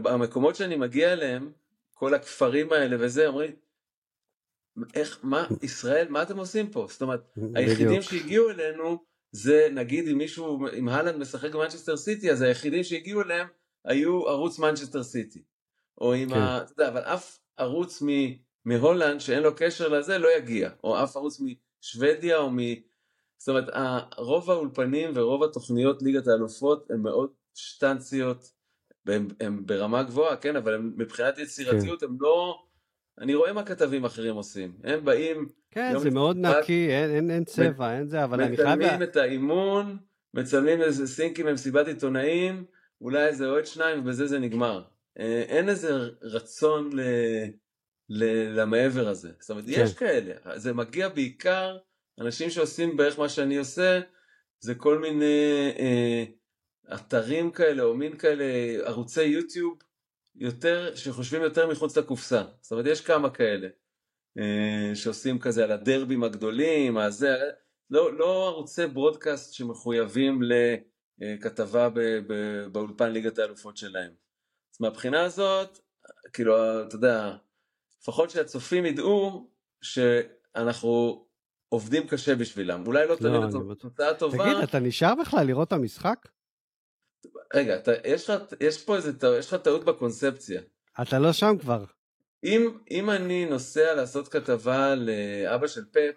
[0.04, 1.52] המקומות שאני מגיע אליהם,
[1.98, 3.52] כל הכפרים האלה וזה, אומרים,
[4.94, 6.86] איך, מה, ישראל, מה אתם עושים פה?
[6.90, 7.20] זאת אומרת,
[7.54, 13.22] היחידים שהגיעו אלינו, זה נגיד אם מישהו, אם הלנד משחק במנצ'סטר סיטי, אז היחידים שהגיעו
[13.22, 13.46] אליהם
[13.84, 15.42] היו ערוץ מנצ'סטר סיטי.
[16.00, 16.34] או עם כן.
[16.34, 16.62] ה...
[16.62, 18.08] אתה יודע, אבל אף ערוץ מ,
[18.64, 22.58] מהולנד שאין לו קשר לזה לא יגיע, או אף ערוץ משוודיה או מ...
[23.38, 23.64] זאת אומרת,
[24.16, 28.55] רוב האולפנים ורוב התוכניות ליגת האלופות הן מאוד שטנציות,
[29.06, 32.06] הן, הן ברמה גבוהה, כן, אבל הם, מבחינת יצירתיות כן.
[32.06, 32.62] הם לא...
[33.20, 35.48] אני רואה מה כתבים אחרים עושים, הם באים...
[35.70, 38.68] כן, זה מאוד מצוות, נקי, אין, אין, אין צבע, אין זה, אבל אני חייב...
[38.68, 39.96] מצלמים את האימון,
[40.34, 42.64] מצלמים איזה סינקים במסיבת עיתונאים,
[43.00, 44.82] אולי איזה עוד שניים ובזה זה נגמר.
[45.18, 45.90] אה, אין איזה
[46.22, 47.00] רצון ל...
[48.08, 48.24] ל...
[48.60, 49.30] למעבר הזה.
[49.38, 49.70] זאת אומרת, כן.
[49.70, 51.76] יש כאלה, זה מגיע בעיקר,
[52.20, 54.00] אנשים שעושים בערך מה שאני עושה,
[54.60, 56.24] זה כל מיני אה,
[56.94, 58.44] אתרים כאלה או מין כאלה
[58.84, 59.78] ערוצי יוטיוב
[60.34, 62.42] יותר, שחושבים יותר מחוץ לקופסה.
[62.60, 63.68] זאת אומרת, יש כמה כאלה
[64.38, 67.36] אה, שעושים כזה על הדרבים הגדולים, הזה,
[67.90, 70.40] לא, לא ערוצי ברודקאסט שמחויבים
[71.18, 71.88] לכתבה
[72.72, 74.10] באולפן ליגת האלופות שלהם.
[74.74, 75.78] אז מהבחינה הזאת,
[76.32, 77.36] כאילו, אתה יודע,
[78.02, 79.50] לפחות שהצופים ידעו
[79.82, 81.24] שאנחנו
[81.68, 82.86] עובדים קשה בשבילם.
[82.86, 84.44] אולי לא תמיד לא, תוצאה טובה.
[84.44, 86.28] תגיד, אתה נשאר בכלל לראות את המשחק?
[87.54, 90.60] רגע, אתה, יש, לך, יש פה איזה, יש לך טעות בקונספציה.
[91.02, 91.84] אתה לא שם כבר.
[92.44, 96.14] אם, אם אני נוסע לעשות כתבה לאבא של פפ,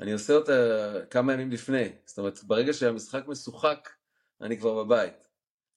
[0.00, 0.52] אני עושה אותה
[1.10, 1.88] כמה ימים לפני.
[2.06, 3.88] זאת אומרת, ברגע שהמשחק משוחק,
[4.40, 5.28] אני כבר בבית.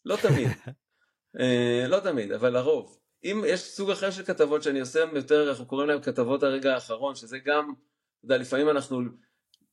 [0.06, 0.48] לא תמיד.
[1.40, 3.00] אה, לא תמיד, אבל לרוב.
[3.24, 7.16] אם יש סוג אחר של כתבות שאני עושה יותר, אנחנו קוראים להם כתבות הרגע האחרון,
[7.16, 7.74] שזה גם,
[8.18, 9.02] אתה יודע, לפעמים אנחנו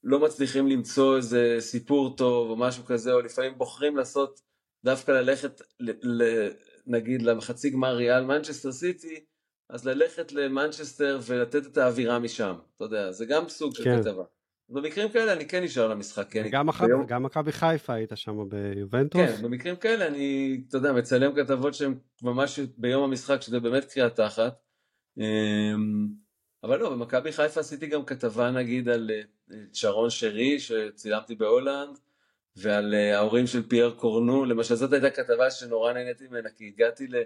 [0.05, 4.41] לא מצליחים למצוא איזה סיפור טוב או משהו כזה, או לפעמים בוחרים לעשות,
[4.85, 6.49] דווקא ללכת, ל, ל,
[6.87, 9.25] נגיד, לחצי גמר ריאל מנצ'סטר סיטי,
[9.71, 14.01] אז ללכת למנצ'סטר ולתת את האווירה משם, אתה יודע, זה גם סוג של כן.
[14.03, 14.25] כתבה.
[14.69, 16.27] במקרים כאלה אני כן נשאר למשחק.
[16.31, 16.49] כן,
[17.07, 19.21] גם מכבי חיפה היית שם ביובנטוס?
[19.21, 24.11] כן, במקרים כאלה אני, אתה יודע, מצלם כתבות שהן ממש ביום המשחק, שזה באמת קריאה
[24.11, 24.63] תחת.
[25.19, 26.09] אמ,
[26.63, 31.99] אבל לא, במכבי חיפה עשיתי גם כתבה נגיד על אה, שרון שרי, שצילמתי בהולנד,
[32.57, 37.07] ועל אה, ההורים של פייר קורנו, למשל זאת הייתה כתבה שנורא נהניתי ממנה, כי הגעתי
[37.07, 37.17] ל...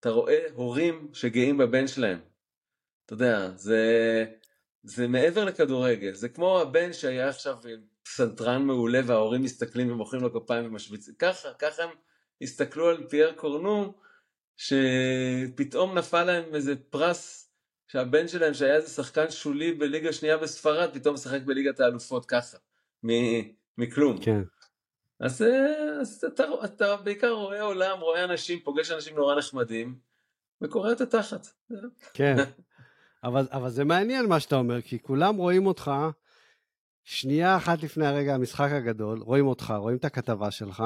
[0.00, 2.18] אתה רואה הורים שגאים בבן שלהם.
[3.06, 4.24] אתה יודע, זה...
[4.82, 7.56] זה מעבר לכדורגל, זה כמו הבן שהיה עכשיו
[8.02, 11.90] פסנתרן מעולה וההורים מסתכלים ומוחאים לו כפיים ומשוויצים, ככה, ככה הם
[12.42, 13.94] הסתכלו על פייר קורנו,
[14.56, 17.50] שפתאום נפל להם איזה פרס
[17.88, 22.56] שהבן שלהם שהיה איזה שחקן שולי בליגה שנייה בספרד, פתאום משחק בליגת האלופות ככה,
[23.78, 24.18] מכלום.
[24.22, 24.40] כן.
[25.20, 25.44] אז,
[26.00, 29.98] אז אתה, אתה בעיקר רואה עולם, רואה אנשים, פוגש אנשים נורא נחמדים,
[30.60, 31.46] וקורא את התחת.
[32.14, 32.36] כן.
[33.24, 35.90] אבל, אבל זה מעניין מה שאתה אומר, כי כולם רואים אותך
[37.04, 40.84] שנייה אחת לפני הרגע המשחק הגדול, רואים אותך, רואים את הכתבה שלך,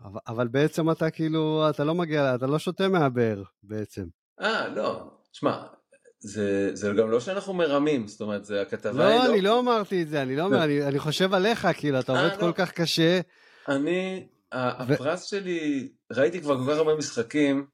[0.00, 4.06] אבל, אבל בעצם אתה כאילו, אתה לא מגיע, אתה לא שותה מהבאר בעצם.
[4.40, 5.66] אה, לא, שמע,
[6.26, 9.32] זה, זה גם לא שאנחנו מרמים, זאת אומרת, זה הכתבה לא, היא לא...
[9.32, 12.30] אני לא אמרתי את זה, אני לא אומר, אני, אני חושב עליך, כאילו, אתה עובד
[12.30, 12.52] אה, כל לא.
[12.52, 13.20] כך קשה.
[13.68, 17.66] אני, הפרס שלי, ראיתי כבר כל כך הרבה משחקים,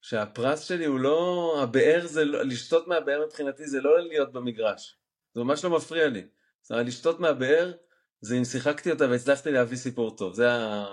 [0.00, 4.96] שהפרס שלי הוא לא, הבאר זה לא, לשתות מהבאר מבחינתי זה לא להיות במגרש,
[5.34, 6.26] זה ממש לא מפריע לי.
[6.62, 7.72] זאת אומרת, לשתות מהבאר
[8.20, 10.84] זה אם שיחקתי אותה והצלחתי להביא סיפור טוב, זה ה...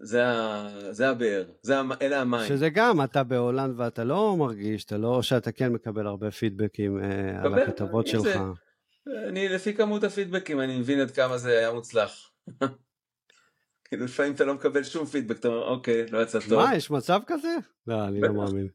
[0.00, 0.68] זה, ה...
[0.90, 1.82] זה הבאר, זה ה...
[2.02, 2.48] אלה המים.
[2.48, 7.42] שזה גם, אתה בהולנד ואתה לא מרגיש, אתה לא, שאתה כן מקבל הרבה פידבקים אה,
[7.42, 8.22] על הכתבות שלך.
[8.24, 9.28] זה...
[9.28, 12.30] אני, לפי כמות הפידבקים, אני מבין עד כמה זה היה מוצלח.
[13.84, 16.62] כאילו לפעמים אתה לא מקבל שום פידבק, אתה אומר אוקיי, לא יצא טוב.
[16.62, 17.56] מה, יש מצב כזה?
[17.86, 18.68] לא, אני לא מאמין.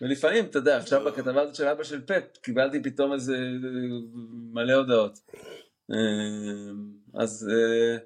[0.00, 3.36] ולפעמים, אתה יודע, עכשיו בכתבה הזאת של אבא של פפ, קיבלתי פתאום איזה
[4.52, 5.18] מלא הודעות.
[5.90, 6.72] אה,
[7.14, 7.96] אז אה,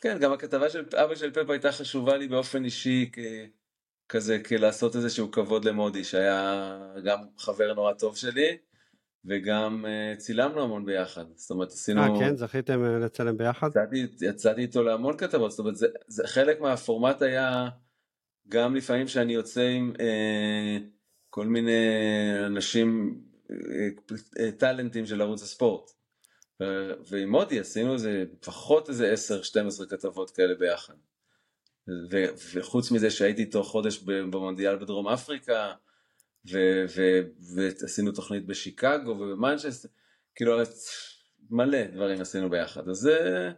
[0.00, 3.10] כן, גם הכתבה של אבא של פפ הייתה חשובה לי באופן אישי,
[4.08, 6.68] כזה, כלעשות איזשהו כבוד למודי, שהיה
[7.04, 8.56] גם חבר נורא טוב שלי,
[9.24, 11.24] וגם uh, צילמנו המון ביחד.
[11.34, 12.02] זאת אומרת, עשינו...
[12.02, 12.36] אה, כן?
[12.36, 13.68] זכיתם uh, לצלם ביחד?
[13.68, 17.68] יצאתי, יצאתי איתו להמון כתבות, זאת אומרת, זה, זה, חלק מהפורמט היה
[18.48, 20.82] גם לפעמים שאני יוצא עם uh,
[21.30, 21.72] כל מיני
[22.46, 23.20] אנשים,
[24.58, 25.90] טאלנטים של ערוץ הספורט.
[27.10, 29.14] ועם מודי עשינו איזה, לפחות איזה
[29.82, 30.94] 10-12 כתבות כאלה ביחד.
[31.88, 35.72] ו- וחוץ מזה שהייתי איתו חודש במונדיאל בדרום אפריקה,
[36.44, 39.88] ועשינו תוכנית בשיקגו ובמנצ'סטר,
[40.34, 40.56] כאילו
[41.50, 43.50] מלא דברים עשינו ביחד, אז זה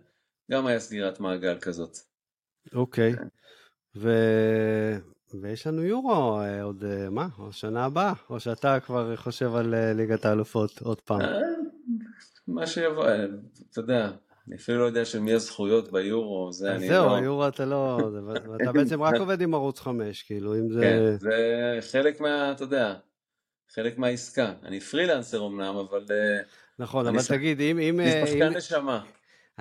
[0.50, 1.98] גם היה סגירת מעגל כזאת.
[2.74, 3.24] אוקיי, okay.
[3.96, 4.10] ו...
[5.40, 9.74] ויש לנו יורו אה, עוד אה, מה, או שנה הבאה, או שאתה כבר חושב על
[9.74, 11.20] אה, ליגת האלופות עוד פעם.
[12.48, 13.06] מה שיבוא,
[13.70, 14.10] אתה יודע,
[14.48, 17.14] אני אפילו לא יודע של מי הזכויות ביורו, זה אני זהו, לא...
[17.14, 17.98] זהו, יורו אתה לא...
[18.62, 20.80] אתה בעצם רק עובד עם ערוץ 5, כאילו, אם זה...
[20.80, 22.52] כן, זה חלק מה...
[22.52, 22.94] אתה יודע,
[23.74, 24.52] חלק מהעסקה.
[24.64, 26.04] אני פרילנסר אמנם, אבל...
[26.10, 26.42] אה,
[26.78, 28.00] נכון, אבל תגיד, אם...
[28.00, 29.04] אני שחקן נשמה.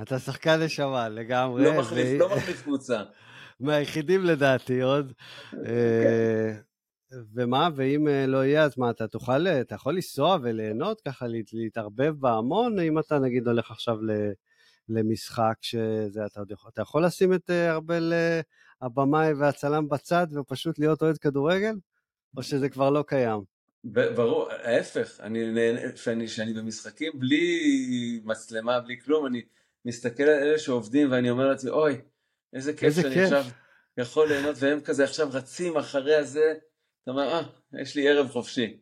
[0.02, 1.64] אתה שחקן נשמה, לגמרי.
[1.64, 2.30] לא מחליף לא
[2.64, 3.04] קבוצה.
[3.60, 5.14] מהיחידים לדעתי עוד.
[7.14, 11.26] אה, ומה, ואם אה, לא יהיה, אז מה, אתה תוכל, אתה יכול לנסוע וליהנות ככה,
[11.54, 13.98] להתערבב בהמון, אם אתה נגיד הולך עכשיו
[14.90, 18.42] למשחק שזה, אתה, יכול, אתה יכול לשים את אה, ארבל אה,
[18.82, 21.74] הבמאי והצלם בצד ופשוט להיות אוהד כדורגל?
[22.38, 23.42] או שזה כבר לא קיים?
[23.84, 29.42] ברור, ההפך, אני נהנה, שאני, שאני במשחקים בלי מצלמה, בלי כלום, אני
[29.86, 32.02] מסתכל על אלה שעובדים ואני אומר לעצמי, אוי,
[32.54, 33.24] איזה כיף איזה שאני כיף.
[33.24, 33.46] עכשיו
[33.98, 36.54] יכול ליהנות, והם כזה עכשיו רצים אחרי הזה,
[37.08, 37.42] אתה אומר, אה,
[37.82, 38.78] יש לי ערב חופשי.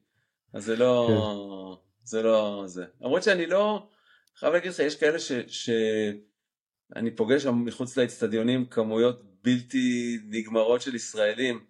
[0.54, 1.82] אז זה לא, כן.
[2.04, 2.86] זה לא זה.
[3.02, 3.90] למרות שאני לא,
[4.36, 5.32] חייב להגיד לך, יש כאלה ש...
[5.48, 11.66] שאני פוגש שם מחוץ לאצטדיונים כמויות בלתי נגמרות של ישראלים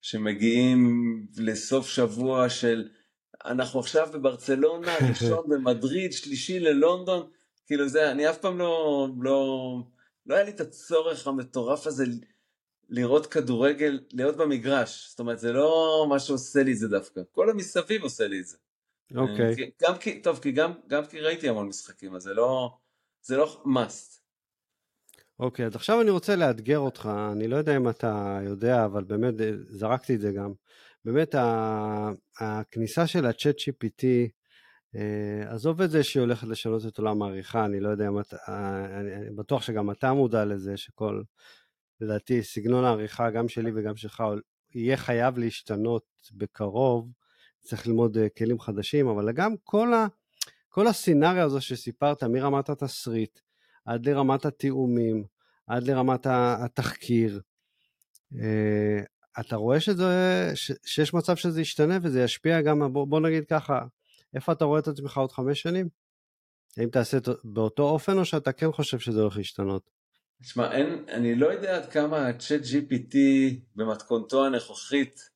[0.00, 2.88] שמגיעים לסוף שבוע של
[3.44, 7.30] אנחנו עכשיו בברצלונה, ראשון במדריד, שלישי ללונדון,
[7.66, 9.76] כאילו זה, אני אף פעם לא, לא,
[10.26, 12.04] לא היה לי את הצורך המטורף הזה
[12.90, 17.50] לראות כדורגל, להיות במגרש, זאת אומרת זה לא מה שעושה לי את זה דווקא, כל
[17.50, 18.56] המסביב עושה לי את זה.
[19.16, 19.54] אוקיי.
[19.54, 19.70] Okay.
[19.82, 22.76] גם כי, טוב, כי גם, גם כי ראיתי המון משחקים, אז זה לא,
[23.22, 24.20] זה לא must.
[25.38, 29.04] אוקיי, okay, אז עכשיו אני רוצה לאתגר אותך, אני לא יודע אם אתה יודע, אבל
[29.04, 30.52] באמת אה, זרקתי את זה גם.
[31.04, 31.34] באמת
[32.40, 34.04] הכניסה של ה-chat GPT,
[34.96, 38.36] אה, עזוב את זה שהיא הולכת לשנות את עולם העריכה, אני לא יודע אם אתה,
[38.48, 41.22] אה, אני בטוח שגם אתה מודע לזה שכל,
[42.00, 44.22] לדעתי, סגנון העריכה, גם שלי וגם שלך,
[44.74, 47.12] יהיה חייב להשתנות בקרוב,
[47.60, 50.06] צריך ללמוד אה, כלים חדשים, אבל גם כל, ה,
[50.68, 53.40] כל הסצנריה הזו שסיפרת, מרמת התסריט,
[53.84, 55.24] עד לרמת התיאומים,
[55.66, 57.40] עד לרמת התחקיר,
[58.34, 59.00] אה,
[59.40, 60.52] אתה רואה שזה,
[60.84, 63.84] שיש מצב שזה ישתנה וזה ישפיע גם, בוא, נגיד ככה,
[64.34, 65.88] איפה אתה רואה את עצמך עוד חמש שנים?
[66.76, 69.99] האם תעשה באותו אופן או שאתה כן חושב שזה הולך להשתנות?
[70.42, 70.70] תשמע,
[71.08, 73.16] אני לא יודע עד כמה ה-chat GPT
[73.76, 75.30] במתכונתו הנוכחית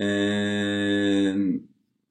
[0.00, 1.34] אה,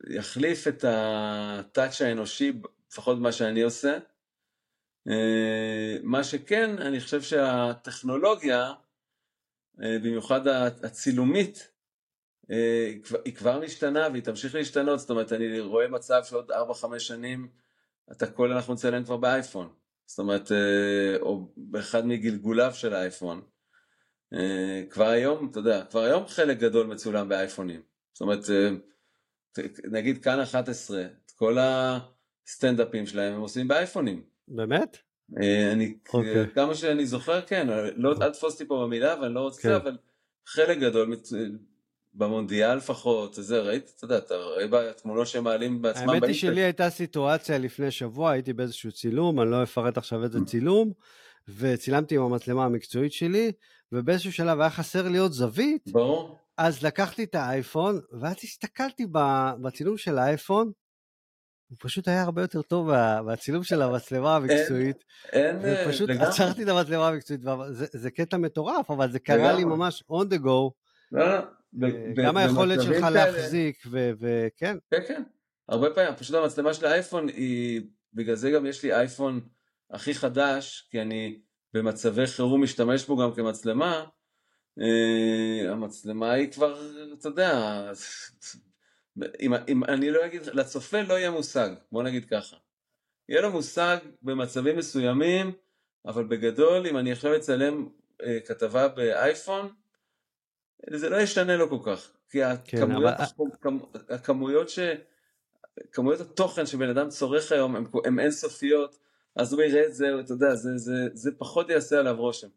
[0.09, 2.53] יחליף את הטאץ' האנושי,
[2.91, 3.97] לפחות מה שאני עושה.
[5.07, 8.73] אה, מה שכן, אני חושב שהטכנולוגיה,
[9.83, 10.47] אה, במיוחד
[10.83, 11.71] הצילומית,
[13.25, 17.47] היא כבר משתנה והיא תמשיך להשתנות, זאת אומרת אני רואה מצב שעוד 4-5 שנים
[18.11, 19.69] את הכל אנחנו נצלם כבר באייפון,
[20.08, 20.52] זאת אומרת,
[21.22, 23.41] או באחד מגלגוליו של האייפון.
[24.34, 27.82] אה, כבר היום, אתה יודע, כבר היום חלק גדול מצולם באייפונים.
[28.13, 28.70] זאת אומרת, אה,
[29.91, 34.24] נגיד כאן 11, את כל הסטנדאפים שלהם הם עושים באייפונים.
[34.48, 34.98] באמת?
[35.41, 36.13] אה, אני, okay.
[36.13, 36.50] אוקיי.
[36.54, 39.62] כמה שאני זוכר, כן, לא, אל תפוס אותי פה במילה ואני לא רוצה, okay.
[39.62, 39.76] כן.
[39.76, 39.98] אבל
[40.48, 41.15] חלק גדול,
[42.17, 46.10] במונדיאל לפחות, זה ראית, אתה יודע, אתה רואה בתמונות שהם מעלים בעצמם.
[46.10, 50.39] האמת היא שלי הייתה סיטואציה לפני שבוע, הייתי באיזשהו צילום, אני לא אפרט עכשיו איזה
[50.45, 50.91] צילום,
[51.58, 53.51] וצילמתי עם המצלמה המקצועית שלי,
[53.91, 55.88] ובאיזשהו שלב היה חסר לי עוד זווית.
[55.88, 56.38] ברור.
[56.58, 59.06] אז לקחתי את האייפון, ואז הסתכלתי
[59.62, 60.71] בצילום של האייפון,
[61.69, 62.91] הוא פשוט היה הרבה יותר טוב
[63.25, 65.03] מהצילום של המצלמה המקצועית.
[65.32, 66.27] אין, אין, ופשוט לגמרי.
[66.27, 70.38] עצרתי את המצלמה המקצועית, זה, זה קטע מטורף, אבל זה קרה לי ממש on the
[70.38, 70.71] go.
[71.12, 71.39] לא, לא.
[71.83, 74.77] אה, גם היכולת שלך להחזיק, וכן.
[74.91, 75.23] כן, כן.
[75.69, 77.81] הרבה פעמים, פשוט המצלמה של האייפון היא,
[78.13, 79.39] בגלל זה גם יש לי אייפון
[79.91, 81.39] הכי חדש, כי אני
[81.73, 84.05] במצבי חירום משתמש בו גם כמצלמה,
[84.79, 86.81] אה, המצלמה היא כבר,
[87.13, 87.91] אתה יודע,
[89.41, 92.55] אם, אם אני לא אגיד, לצופה לא יהיה מושג, בוא נגיד ככה.
[93.29, 95.51] יהיה לו מושג במצבים מסוימים,
[96.05, 97.89] אבל בגדול, אם אני עכשיו אצלם
[98.23, 99.73] אה, כתבה באייפון,
[100.89, 102.11] זה לא ישתנה לו כל כך.
[102.29, 103.13] כי כן, הכמויות,
[103.63, 103.71] אבל...
[104.09, 104.79] הכמויות, ש...
[105.91, 108.97] כמויות התוכן שבן אדם צורך היום הן אינסופיות,
[109.35, 112.47] אז הוא יראה את זה, אתה יודע, זה, זה, זה פחות יעשה עליו רושם.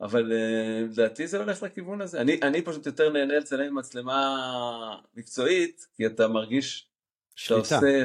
[0.00, 2.20] אבל אה, לדעתי זה הולך לכיוון הזה.
[2.20, 6.88] אני, אני פשוט יותר נהנה לצלם עם מצלמה מקצועית, כי אתה מרגיש
[7.34, 8.04] שאתה עושה...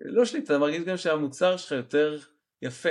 [0.00, 2.18] לא שליטה, אתה מרגיש גם שהמוצר שלך יותר
[2.62, 2.88] יפה.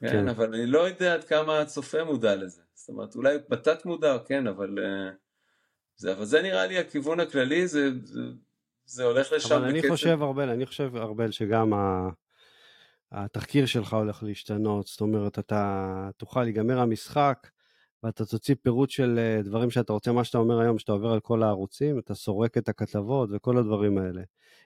[0.00, 0.28] כן, כן.
[0.28, 2.62] אבל אני לא יודע עד כמה הצופה מודע לזה.
[2.86, 4.78] זאת אומרת, אולי בתת מודע, כן, אבל...
[4.78, 5.10] אה,
[5.96, 8.20] זה, אבל זה נראה לי הכיוון הכללי, זה, זה,
[8.84, 9.54] זה הולך לשם.
[9.54, 12.08] אבל אני חושב, ארבל, אני חושב, ארבל, שגם ה...
[13.12, 17.48] התחקיר שלך הולך להשתנות, זאת אומרת, אתה תוכל להיגמר המשחק,
[18.02, 21.20] ואתה תוציא פירוט של אה, דברים שאתה רוצה, מה שאתה אומר היום, שאתה עובר על
[21.20, 24.22] כל הערוצים, אתה סורק את הכתבות וכל הדברים האלה.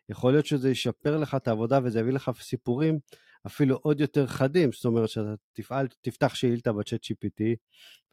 [0.09, 2.99] יכול להיות שזה ישפר לך את העבודה וזה יביא לך סיפורים
[3.47, 7.43] אפילו עוד יותר חדים, זאת אומרת שאתה תפעל, תפתח שאילתה בצ'אט GPT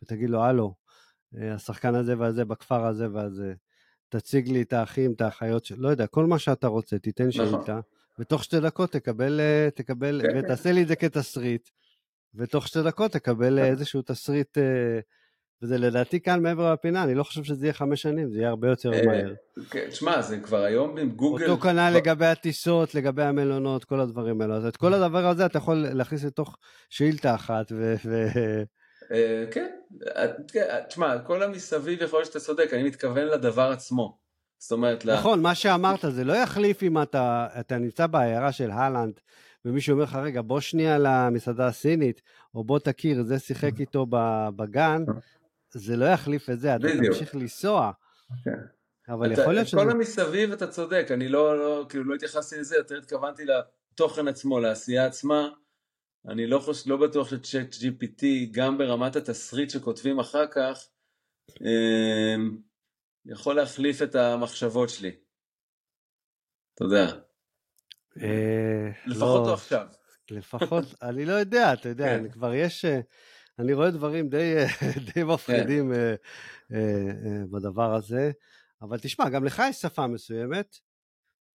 [0.01, 0.75] ותגיד לו, הלו,
[1.37, 3.53] אה, השחקן הזה והזה בכפר הזה והזה,
[4.09, 5.75] תציג לי את האחים, את האחיות, של...
[5.77, 7.49] לא יודע, כל מה שאתה רוצה, תיתן נכון.
[7.49, 7.79] שאילתה.
[8.19, 11.69] ותוך שתי דקות תקבל, אה, תקבל, כן, ותעשה לי את זה כתסריט,
[12.35, 13.71] ותוך שתי דקות תקבל אה, כן.
[13.71, 14.57] איזשהו תסריט,
[15.61, 18.67] וזה לדעתי כאן מעבר לפינה, אני לא חושב שזה יהיה חמש שנים, זה יהיה הרבה
[18.67, 19.33] יותר מהר.
[19.69, 21.49] כן, תשמע, זה כבר היום עם גוגל...
[21.49, 24.55] אותו כנ"ל לגבי הטיסות, לגבי המלונות, כל הדברים האלה.
[24.55, 26.57] אז את כל הדבר הזה אתה יכול להכניס לתוך
[26.89, 27.95] שאילתה אחת, ו...
[29.51, 29.67] כן,
[30.87, 34.17] תשמע, כל המסביב יכול להיות שאתה צודק, אני מתכוון לדבר עצמו.
[34.59, 35.05] זאת אומרת...
[35.05, 39.19] נכון, מה שאמרת, זה לא יחליף אם אתה, אתה נמצא בעיירה של הלנד,
[39.65, 42.21] ומישהו אומר לך, רגע, בוא שנייה למסעדה הסינית,
[42.55, 44.05] או בוא תכיר, זה שיחק איתו
[44.55, 45.03] בגן,
[45.71, 47.91] זה לא יחליף את זה, אתה תמשיך לנסוע.
[49.09, 49.77] אבל יכול להיות שזה...
[49.77, 54.59] כל המסביב אתה צודק, אני לא, לא, כאילו לא התייחסתי לזה, יותר התכוונתי לתוכן עצמו,
[54.59, 55.49] לעשייה עצמה.
[56.27, 56.87] אני לא, חוש...
[56.87, 60.87] לא בטוח שצ'אט GPT, גם ברמת התסריט שכותבים אחר כך,
[61.61, 62.57] אמ,
[63.25, 65.11] יכול להחליף את המחשבות שלי.
[66.73, 67.05] אתה יודע.
[68.21, 69.87] אה, לפחות לא עכשיו.
[70.31, 72.29] לפחות, אני לא יודע, אתה יודע, כן.
[72.29, 72.99] כבר יש, אה,
[73.59, 74.55] אני רואה דברים די,
[75.13, 75.93] די מפחידים
[76.69, 76.75] כן.
[77.51, 78.31] בדבר הזה,
[78.81, 80.77] אבל תשמע, גם לך יש שפה מסוימת,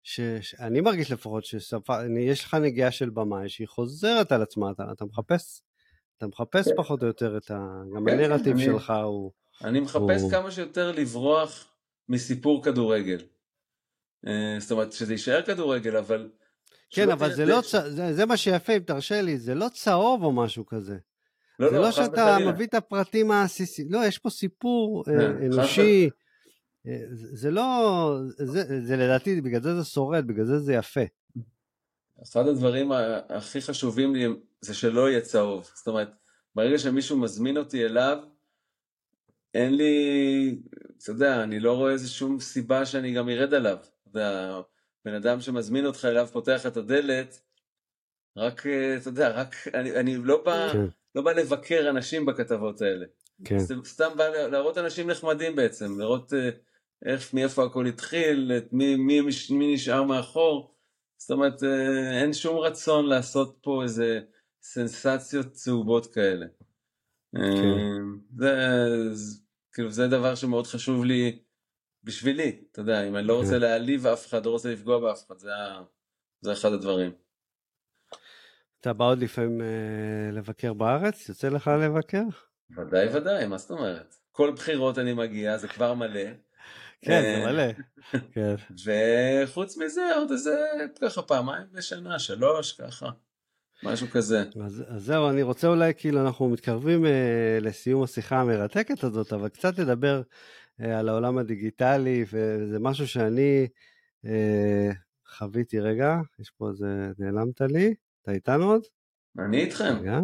[0.03, 5.05] שאני מרגיש לפחות ששפה, יש לך נגיעה של במאי שהיא חוזרת על עצמה, אתה, אתה
[5.05, 5.63] מחפש,
[6.17, 6.77] אתה מחפש כן.
[6.77, 7.83] פחות או יותר את ה...
[7.97, 8.65] גם כן, הנרטיב אני...
[8.65, 9.33] שלך הוא...
[9.65, 10.31] אני מחפש הוא...
[10.31, 11.73] כמה שיותר לברוח
[12.09, 13.19] מסיפור כדורגל.
[14.27, 16.31] אה, זאת אומרת, שזה יישאר כדורגל, אבל...
[16.91, 17.71] כן, אבל זה לא, צ...
[17.71, 20.99] זה, זה מה שיפה, אם תרשה לי, זה לא צהוב או משהו כזה.
[21.59, 25.45] לא, זה לא, לא שאתה מביא את הפרטים העסיסיים, לא, יש פה סיפור אה, כן,
[25.45, 26.11] אנושי.
[26.87, 31.01] אה, זה לא, זה, זה לדעתי, בגלל זה זה שורד, בגלל זה זה יפה.
[32.23, 32.93] אחד הדברים
[33.29, 34.27] הכי חשובים לי
[34.61, 35.71] זה שלא יהיה צהוב.
[35.75, 36.11] זאת אומרת,
[36.55, 38.19] ברגע שמישהו מזמין אותי אליו,
[39.55, 40.59] אין לי,
[41.03, 43.77] אתה יודע, אני לא רואה איזה שום סיבה שאני גם ארד עליו.
[44.15, 47.41] והבן אדם שמזמין אותך אליו פותח את הדלת,
[48.37, 50.87] רק, אתה יודע, רק, אני, אני לא, בא, כן.
[51.15, 53.07] לא בא לבקר אנשים בכתבות האלה.
[53.45, 53.59] כן.
[53.59, 56.51] זה סתם בא להראות אנשים נחמדים בעצם, לראות אה,
[57.05, 60.75] איך, מאיפה הכל התחיל, מי, מי, מי, מי נשאר מאחור.
[61.19, 64.21] זאת אומרת, אה, אין שום רצון לעשות פה איזה
[64.63, 66.47] סנסציות צהובות כאלה.
[67.35, 67.41] כן.
[67.41, 69.37] אה, זה,
[69.73, 71.39] כאילו זה דבר שמאוד חשוב לי
[72.05, 73.61] בשבילי, אתה יודע, אם אני לא רוצה כן.
[73.61, 75.51] להעליב אף אחד, לא רוצה לפגוע באף אחד, זה,
[76.41, 77.11] זה אחד הדברים.
[78.83, 81.29] אתה בא עוד לפעמים אה, לבקר בארץ?
[81.29, 82.23] יוצא לך לבקר?
[82.77, 84.15] ודאי ודאי, מה זאת אומרת?
[84.33, 86.31] כל בחירות אני מגיע, זה כבר מלא.
[87.03, 87.73] כן, זה אה, מלא.
[88.35, 88.55] כן.
[89.45, 90.57] וחוץ מזה, עוד איזה
[91.01, 93.11] ככה פעמיים בשנה, שלוש, ככה.
[93.83, 94.45] משהו כזה.
[94.65, 99.49] אז, אז זהו, אני רוצה אולי, כאילו, אנחנו מתקרבים אה, לסיום השיחה המרתקת הזאת, אבל
[99.49, 100.23] קצת לדבר
[100.81, 103.69] אה, על העולם הדיגיטלי, וזה משהו שאני
[104.27, 104.91] אה,
[105.37, 106.87] חוויתי רגע, יש פה איזה,
[107.19, 108.83] נעלמת לי, אתה איתנו עוד?
[109.39, 109.95] אני איתכם.
[110.01, 110.19] רגע.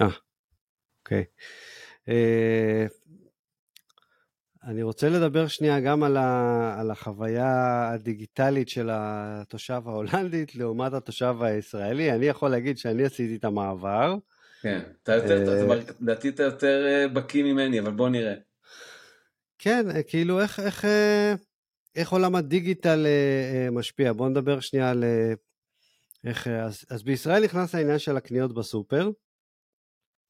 [0.00, 0.06] אה,
[1.00, 1.24] אוקיי.
[2.08, 2.86] אה,
[4.64, 11.34] אני רוצה לדבר שנייה גם על, ה, על החוויה הדיגיטלית של התושב ההולנדית לעומת התושב
[11.40, 12.12] הישראלי.
[12.12, 14.16] אני יכול להגיד שאני עשיתי את המעבר.
[14.62, 18.34] כן, אתה יותר, אה, לדעתי אתה יותר אה, בקיא ממני, אבל בוא נראה.
[19.58, 20.84] כן, כאילו איך, איך,
[21.98, 23.06] איך עולם הדיגיטל
[23.72, 24.12] משפיע.
[24.12, 25.04] בוא נדבר שנייה על
[26.24, 29.10] איך, אז, אז בישראל נכנס העניין של הקניות בסופר,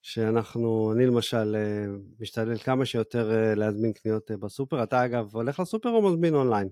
[0.03, 1.87] שאנחנו, אני למשל אה,
[2.21, 4.83] משתדל כמה שיותר אה, להזמין קניות אה, בסופר.
[4.83, 6.69] אתה אגב הולך לסופר או מזמין אונליין?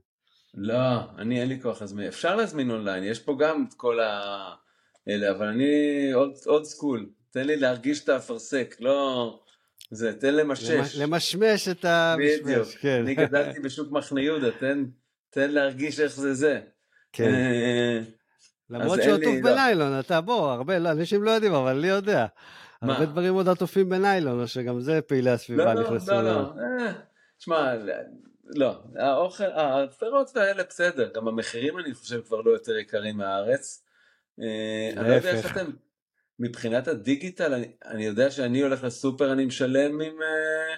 [0.54, 0.74] לא,
[1.18, 2.06] אני אין לי כוח להזמין.
[2.06, 6.12] אפשר להזמין אונליין, יש פה גם את כל האלה, אבל אני
[6.46, 7.10] old school.
[7.30, 9.40] תן לי להרגיש את האפרסק, לא...
[9.90, 10.96] זה, תן למשש.
[10.96, 12.68] למשמש את המשמש, בדיוק.
[12.80, 13.00] כן.
[13.02, 14.84] אני גדלתי בשוק מחנה יהודה, תן,
[15.30, 16.60] תן להרגיש איך זה זה.
[17.12, 18.02] כן.
[18.70, 19.50] למרות שהוא עטוף לא.
[19.52, 22.26] בניילון, אתה בוא, הרבה, לא, אנשים לא יודעים, אבל אני יודע.
[22.82, 26.12] הרבה דברים עוד עטופים בניילון, או שגם זה פעילי הסביבה לא, נכנסו.
[26.12, 26.92] לא, לא, לא.
[27.38, 27.74] תשמע,
[28.44, 33.84] לא, האוכל, הפירות האלה בסדר, גם המחירים אני חושב כבר לא יותר יקרים מהארץ.
[34.40, 35.70] אה, אני לא יודע איך אתם,
[36.38, 40.22] מבחינת הדיגיטל, אני, אני יודע שאני הולך לסופר, אני משלם עם...
[40.22, 40.76] אה,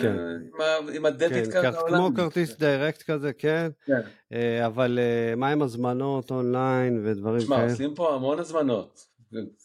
[0.00, 0.16] כן.
[0.16, 1.96] עם, עם הדביט כן, העולמי.
[1.96, 3.70] כמו כרטיס דירקט כזה, כן.
[3.84, 4.00] כן.
[4.32, 4.98] אה, אבל
[5.36, 7.44] מה עם הזמנות אונליין ודברים כאלה?
[7.44, 9.06] תשמע, עושים פה המון הזמנות.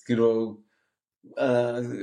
[0.05, 0.57] כאילו,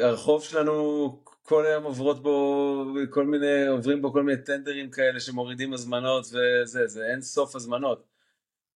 [0.00, 5.72] הרחוב שלנו כל היום עוברות בו כל מיני עוברים בו כל מיני טנדרים כאלה שמורידים
[5.72, 8.11] הזמנות וזה זה אין סוף הזמנות.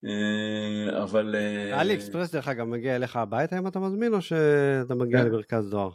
[0.05, 4.95] אה, אבל אה, אלי אקספרס דרך אגב מגיע אליך הביתה אם אתה מזמין או שאתה
[4.95, 5.27] מגיע כן.
[5.27, 5.91] למרכז דואר?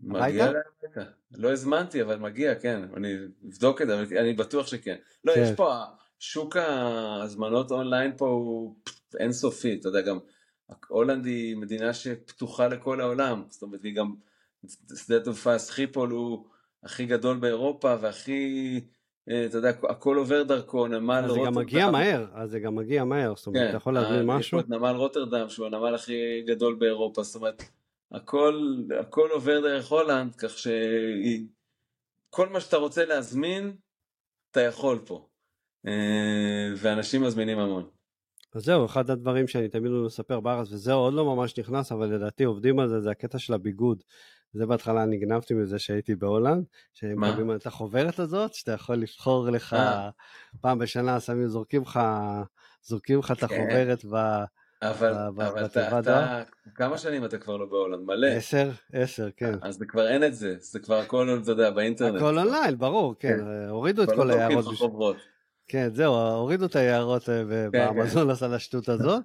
[0.00, 1.00] מגיע הביתה?
[1.36, 3.14] לא הזמנתי אבל מגיע כן אני
[3.48, 4.96] אבדוק את זה אני בטוח שכן.
[5.24, 5.54] לא יש כן.
[5.54, 5.74] פה
[6.18, 8.76] שוק ההזמנות אונליין פה הוא
[9.20, 10.18] אינסופי אתה יודע גם
[10.88, 14.14] הולנד היא מדינה שפתוחה לכל העולם זאת אומרת היא גם
[14.96, 16.46] שדה תעופה סחיפול הוא
[16.84, 18.86] הכי גדול באירופה והכי, אה,
[19.24, 21.44] אתה יודע, הכל עובר דרכו, נמל רוטרדם.
[21.44, 24.26] זה גם מגיע מהר, אז זה גם מגיע מהר, זאת אומרת, כן, אתה יכול להזמין
[24.26, 24.58] משהו.
[24.58, 27.62] פה את נמל רוטרדם שהוא הנמל הכי גדול באירופה, זאת אומרת,
[28.12, 33.76] הכל, הכל עובר דרך הולנד, כך שכל מה שאתה רוצה להזמין,
[34.50, 35.28] אתה יכול פה.
[35.86, 37.88] אה, ואנשים מזמינים המון.
[38.54, 42.44] אז זהו, אחד הדברים שאני תמיד מספר בארץ, וזה עוד לא ממש נכנס, אבל לדעתי
[42.44, 44.02] עובדים על זה, זה הקטע של הביגוד.
[44.52, 49.74] זה בהתחלה נגנבתי מזה שהייתי בהולנד, שהם מקבלים את החוברת הזאת, שאתה יכול לבחור לך,
[49.74, 50.10] אה.
[50.60, 52.00] פעם בשנה שמים, זורקים לך,
[52.82, 53.44] זורקים לך את כן.
[53.44, 54.44] החוברת ב...
[54.82, 56.42] אבל, אבל אתה, אתה,
[56.74, 58.06] כמה שנים אתה כבר לא בהולנד?
[58.06, 58.26] מלא.
[58.26, 59.54] עשר, עשר, כן.
[59.62, 62.16] אז זה כבר אין את זה, זה כבר הכל, אתה יודע, באינטרנט.
[62.16, 63.68] הכל אונליין, ברור, כן, כן.
[63.68, 65.16] הורידו את כל ההערות.
[65.68, 69.22] כן, זהו, הורידו את ההערות אה, כן, באמזון על השטות הזאת.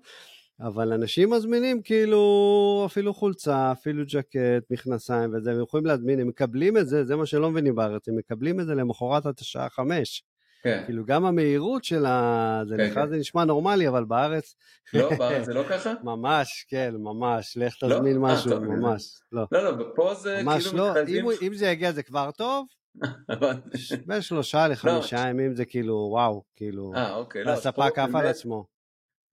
[0.61, 6.77] אבל אנשים מזמינים כאילו אפילו חולצה, אפילו ג'קט, מכנסיים וזה, הם יכולים להזמין, הם מקבלים
[6.77, 10.23] את זה, זה מה שלא מבינים בארץ, הם מקבלים את זה למחרת עד השעה חמש.
[10.63, 10.83] כן.
[10.85, 12.61] כאילו גם המהירות של ה...
[12.69, 13.09] זה כן, לך כן.
[13.09, 14.55] זה נשמע נורמלי, אבל בארץ...
[14.93, 15.93] לא, בארץ זה לא ככה?
[16.03, 17.95] ממש, כן, ממש, לך לא?
[17.95, 18.21] תזמין לא?
[18.21, 19.19] משהו, 아, ממש.
[19.31, 20.89] לא, לא, לא, פה זה ממש כאילו לא.
[20.89, 21.25] מתחייבים...
[21.25, 22.67] אם, אם זה יגיע זה כבר טוב,
[24.07, 25.29] בין שלושה לחמישה לא.
[25.29, 28.76] ימים זה כאילו וואו, כאילו, אה, אוקיי, לא, הספק עף על עצמו.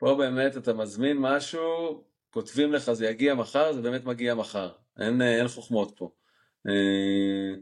[0.04, 4.72] פה באמת אתה מזמין משהו, כותבים לך זה יגיע מחר, זה באמת מגיע מחר.
[5.00, 6.10] אין, אה, אין חוכמות פה.
[6.68, 7.56] אה,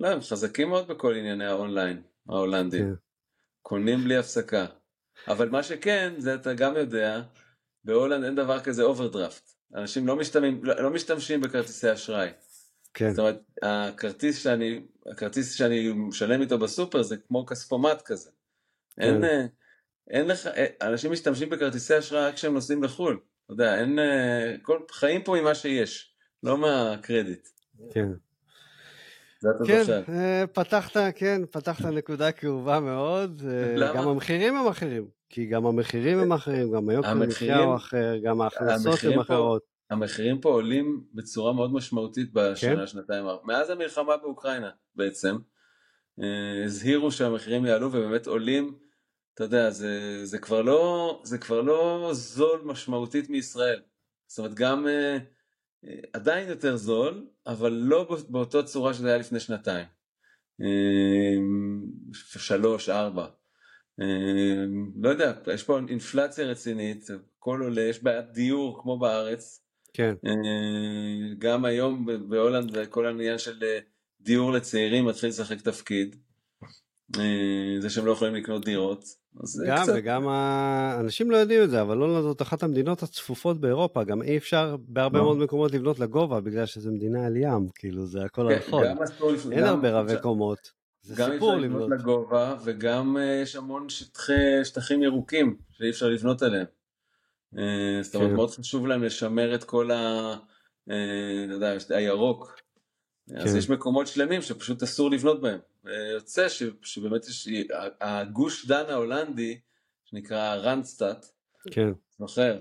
[0.00, 2.84] לא, הם חזקים מאוד בכל ענייני האונליין, ההולנדים.
[2.84, 2.94] כן.
[3.62, 4.66] קונים בלי הפסקה.
[5.28, 7.22] אבל מה שכן, זה אתה גם יודע,
[7.84, 9.50] בהולנד אין דבר כזה אוברדרפט.
[9.74, 12.28] אנשים לא משתמשים, לא, לא משתמשים בכרטיסי אשראי.
[12.94, 13.10] כן.
[13.10, 14.80] זאת אומרת, הכרטיס שאני,
[15.10, 18.30] הכרטיס שאני משלם איתו בסופר זה כמו כספומט כזה.
[18.96, 19.02] כן.
[19.02, 19.46] אין, אה,
[20.10, 23.20] אין לך, אה, אנשים משתמשים בכרטיסי אשראי רק כשהם נוסעים לחו"ל.
[23.44, 27.48] אתה יודע, אין, אה, כל, חיים פה ממה שיש, לא מהקרדיט.
[27.94, 28.08] כן.
[29.66, 33.42] כן, אה, פתחת, כן, פתחת נקודה כאובה מאוד.
[33.76, 33.94] למה?
[33.94, 35.08] גם המחירים הם אחרים.
[35.30, 39.62] כי גם המחירים הם אחרים, גם היוקר המחיה הוא אחר, גם ההכנסות הן אחרות.
[39.90, 42.86] המחירים פה עולים בצורה מאוד משמעותית בשנה, כן?
[42.86, 45.36] שנתיים, מאז המלחמה באוקראינה בעצם,
[46.64, 48.78] הזהירו שהמחירים יעלו ובאמת עולים
[49.38, 53.80] אתה יודע, זה, זה, כבר לא, זה כבר לא זול משמעותית מישראל.
[54.26, 55.18] זאת אומרת, גם אה,
[56.12, 59.86] עדיין יותר זול, אבל לא באותה צורה שזה היה לפני שנתיים.
[60.62, 61.36] אה,
[62.14, 63.26] שלוש, ארבע.
[64.00, 64.64] אה,
[64.96, 67.06] לא יודע, יש פה אינפלציה רצינית,
[67.38, 69.64] הכל עולה, יש בעיית דיור כמו בארץ.
[69.94, 70.14] כן.
[70.26, 73.78] אה, גם היום בהולנד כל העניין של אה,
[74.20, 76.16] דיור לצעירים מתחיל לשחק תפקיד.
[77.18, 79.17] אה, זה שהם לא יכולים לקנות דירות.
[79.66, 79.92] גם קצת...
[79.96, 84.36] וגם האנשים לא יודעים את זה אבל לא זאת אחת המדינות הצפופות באירופה גם אי
[84.36, 85.24] אפשר בהרבה לא.
[85.24, 88.84] מאוד מקומות לבנות לגובה בגלל שזה מדינה על ים כאילו זה הכל כן, נכון.
[89.52, 90.72] אין גם, הרבה רבי קומות.
[91.02, 91.88] זה גם סיפור לבנות.
[91.88, 96.66] גם אפשר לבנות לגובה וגם uh, יש המון שטחי, שטחים ירוקים שאי אפשר לבנות עליהם.
[97.54, 97.58] Uh,
[98.02, 98.36] זאת אומרת כן.
[98.36, 100.34] מאוד חשוב להם לשמר את כל ה...
[100.90, 100.92] uh,
[101.50, 102.67] יודע, הירוק.
[103.28, 103.36] כן.
[103.36, 105.58] אז יש מקומות שלמים שפשוט אסור לבנות בהם.
[106.14, 107.48] יוצא ש, שבאמת יש,
[108.00, 109.58] הגוש דן ההולנדי,
[110.04, 111.26] שנקרא רנדסטאט,
[111.70, 111.90] כן.
[112.18, 112.58] זוכר?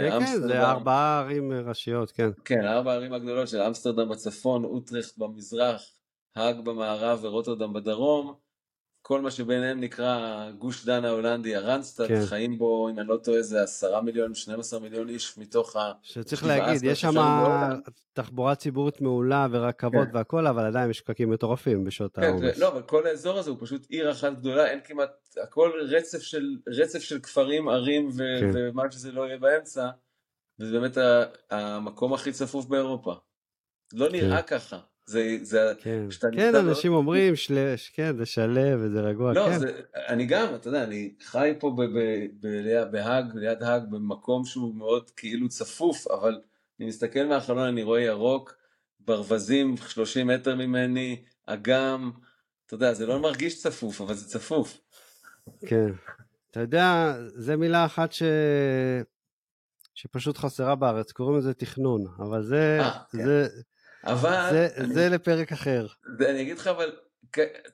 [0.00, 2.30] כן, כן, זה ארבעה ערים ראשיות, כן.
[2.44, 5.82] כן, ארבע הערים הגדולות של אמסטרדם בצפון, אוטרכט במזרח,
[6.36, 8.45] האג במערב ורוטרדם בדרום.
[9.06, 12.26] כל מה שביניהם נקרא גוש דן ההולנדי, הרנסטאט, כן.
[12.26, 15.92] חיים בו, אם אני לא טועה, זה עשרה מיליון, 12 מיליון איש מתוך ה...
[16.02, 17.14] שצריך להגיד, יש שם
[18.12, 20.16] תחבורה ציבורית מעולה ורכבות כן.
[20.16, 22.58] והכל, אבל עדיין יש פקקים מטורפים בשעות כן, העומס.
[22.58, 25.10] לא, אבל כל האזור הזה הוא פשוט עיר אחת גדולה, אין כמעט,
[25.42, 28.50] הכל רצף של, רצף של כפרים, ערים ו, כן.
[28.54, 29.88] ומה שזה לא יהיה באמצע,
[30.60, 30.98] וזה באמת
[31.50, 33.14] המקום הכי צפוף באירופה.
[33.92, 34.58] לא נראה כן.
[34.58, 34.78] ככה.
[35.06, 36.96] זה, זה, כן, כן אנשים לא...
[36.96, 39.58] אומרים, שלש, כן, זה שלו וזה רגוע, לא, כן.
[39.58, 41.98] זה, אני גם, אתה יודע, אני חי פה ב, ב,
[42.40, 46.40] ב, ב, בהאג, ליד האג, במקום שהוא מאוד כאילו צפוף, אבל
[46.80, 48.54] אני מסתכל מהחלון, אני רואה ירוק,
[49.00, 52.10] ברווזים 30 מטר ממני, אגם,
[52.66, 54.78] אתה יודע, זה לא מרגיש צפוף, אבל זה צפוף.
[55.66, 55.90] כן.
[56.50, 58.22] אתה יודע, זה מילה אחת ש...
[59.94, 63.24] שפשוט חסרה בארץ, קוראים לזה תכנון, אבל זה, 아, אה, כן.
[63.24, 63.48] זה,
[64.06, 64.48] אבל...
[64.50, 65.86] זה, אני, זה לפרק אחר.
[66.18, 66.96] זה, אני אגיד לך, אבל,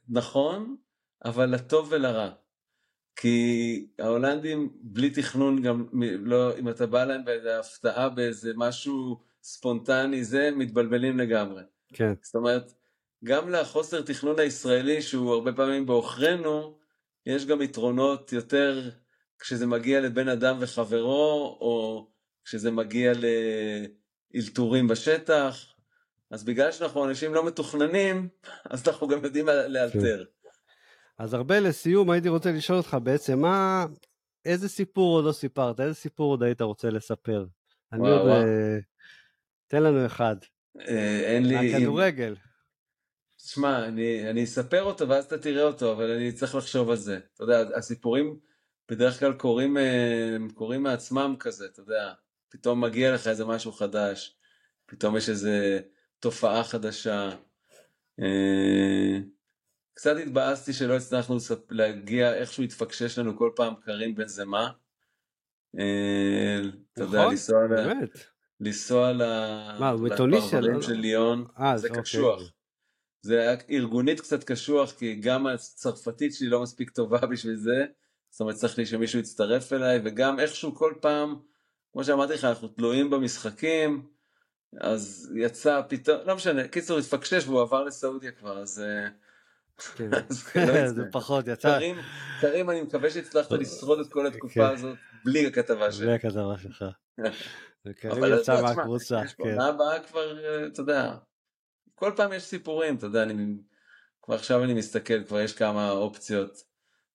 [0.09, 0.76] נכון,
[1.24, 2.30] אבל לטוב ולרע.
[3.16, 5.87] כי ההולנדים בלי תכנון גם
[6.18, 11.62] לא, אם אתה בא להם באיזה הפתעה באיזה משהו ספונטני זה מתבלבלים לגמרי.
[11.93, 12.12] כן.
[12.22, 12.72] זאת אומרת,
[13.24, 16.78] גם לחוסר תכנון הישראלי שהוא הרבה פעמים בעוכרינו,
[17.26, 18.91] יש גם יתרונות יותר
[19.39, 22.07] כשזה מגיע לבן אדם וחברו, או
[22.45, 23.12] כשזה מגיע
[24.35, 25.72] לאלתורים בשטח,
[26.33, 28.28] אז בגלל שאנחנו אנשים לא מתוכננים,
[28.70, 30.24] אז אנחנו גם יודעים לאלתר.
[31.18, 33.87] אז הרבה לסיום הייתי רוצה לשאול אותך בעצם, מה,
[34.45, 35.80] איזה סיפור עוד לא סיפרת?
[35.80, 37.45] איזה סיפור עוד היית רוצה לספר?
[37.93, 38.28] אני עוד...
[38.28, 38.78] אה,
[39.66, 40.37] תן לנו אחד.
[40.80, 41.76] אה, אין לי...
[41.76, 42.37] הכדורגל.
[43.37, 47.18] תשמע, אני, אני אספר אותו ואז אתה תראה אותו, אבל אני צריך לחשוב על זה.
[47.35, 48.39] אתה יודע, הסיפורים
[48.89, 52.12] בדרך כלל קורים, אה, קורים מעצמם כזה, אתה יודע.
[52.49, 54.37] פתאום מגיע לך איזה משהו חדש,
[54.87, 55.80] פתאום יש איזה
[56.23, 57.31] תופעה חדשה.
[58.20, 59.18] אה,
[59.95, 61.37] קצת התבאסתי שלא הצלחנו
[61.70, 64.70] להגיע, איכשהו התפקשש לנו כל פעם קרים בן זמה.
[65.79, 66.61] אה,
[66.93, 67.66] אתה יודע, נכון, לנסוע
[68.61, 72.03] לנסוע לפרברים של ליון, אה, זה אוקיי.
[72.03, 72.43] קשוח.
[73.23, 77.85] זה היה ארגונית קצת קשוח, כי גם הצרפתית שלי לא מספיק טובה בשביל זה,
[78.31, 81.37] זאת אומרת צריך לי שמישהו יצטרף אליי, וגם איכשהו כל פעם,
[81.93, 84.12] כמו שאמרתי לך, אנחנו תלויים במשחקים,
[84.81, 88.81] אז יצא פתאום, לא משנה, קיצור התפקשש והוא עבר לסעודיה כבר, אז...
[88.81, 89.09] אה,
[89.97, 90.11] כן.
[90.68, 91.79] לא זה פחות יצא.
[92.41, 94.75] קרים, אני מקווה שהצלחת לשרוד את כל התקופה כן.
[94.75, 96.07] הזאת בלי הכתבה שלי.
[96.07, 96.85] בלי הכתבה שלך.
[98.01, 99.20] קרים יצא מהקבוצה.
[99.37, 99.43] כן.
[99.43, 101.14] עונה הבאה כבר, אה, אתה יודע,
[101.95, 103.57] כל פעם יש סיפורים, אתה יודע, אני...
[104.23, 106.62] כבר עכשיו אני מסתכל, כבר יש כמה אופציות.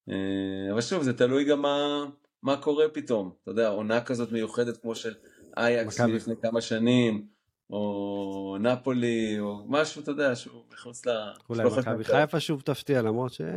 [0.10, 2.06] אה, אבל שוב, זה תלוי גם מה,
[2.44, 3.32] מה קורה פתאום.
[3.44, 5.14] אתה יודע, עונה כזאת מיוחדת כמו של
[5.58, 7.37] אייקס לפני כמה שנים.
[7.70, 11.10] או נפולי, או משהו, אתה יודע, שהוא מחוץ ל...
[11.50, 13.48] אולי מכבי חיפה שוב תפתיע, למרות שלא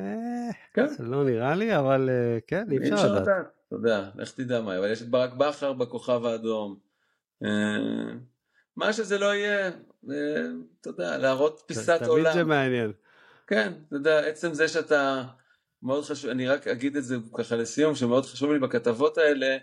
[0.74, 0.86] כן.
[1.26, 3.46] נראה לי, אבל אה, כן, אי אפשר לדעת.
[3.66, 6.78] אתה יודע, לך תדע מה, אבל יש את ברק בכר בכוכב האדום.
[7.44, 7.48] אה,
[8.76, 9.66] מה שזה לא יהיה,
[10.10, 10.46] אה,
[10.80, 12.22] אתה יודע, להראות פיסת עולם.
[12.22, 12.92] תמיד זה מעניין.
[13.46, 15.22] כן, אתה יודע, עצם זה שאתה,
[15.82, 19.56] מאוד חשוב, אני רק אגיד את זה ככה לסיום, שמאוד חשוב לי בכתבות האלה,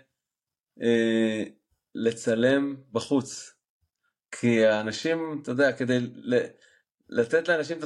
[1.94, 3.57] לצלם בחוץ.
[4.30, 5.98] כי האנשים, אתה יודע, כדי
[7.08, 7.78] לתת לאנשים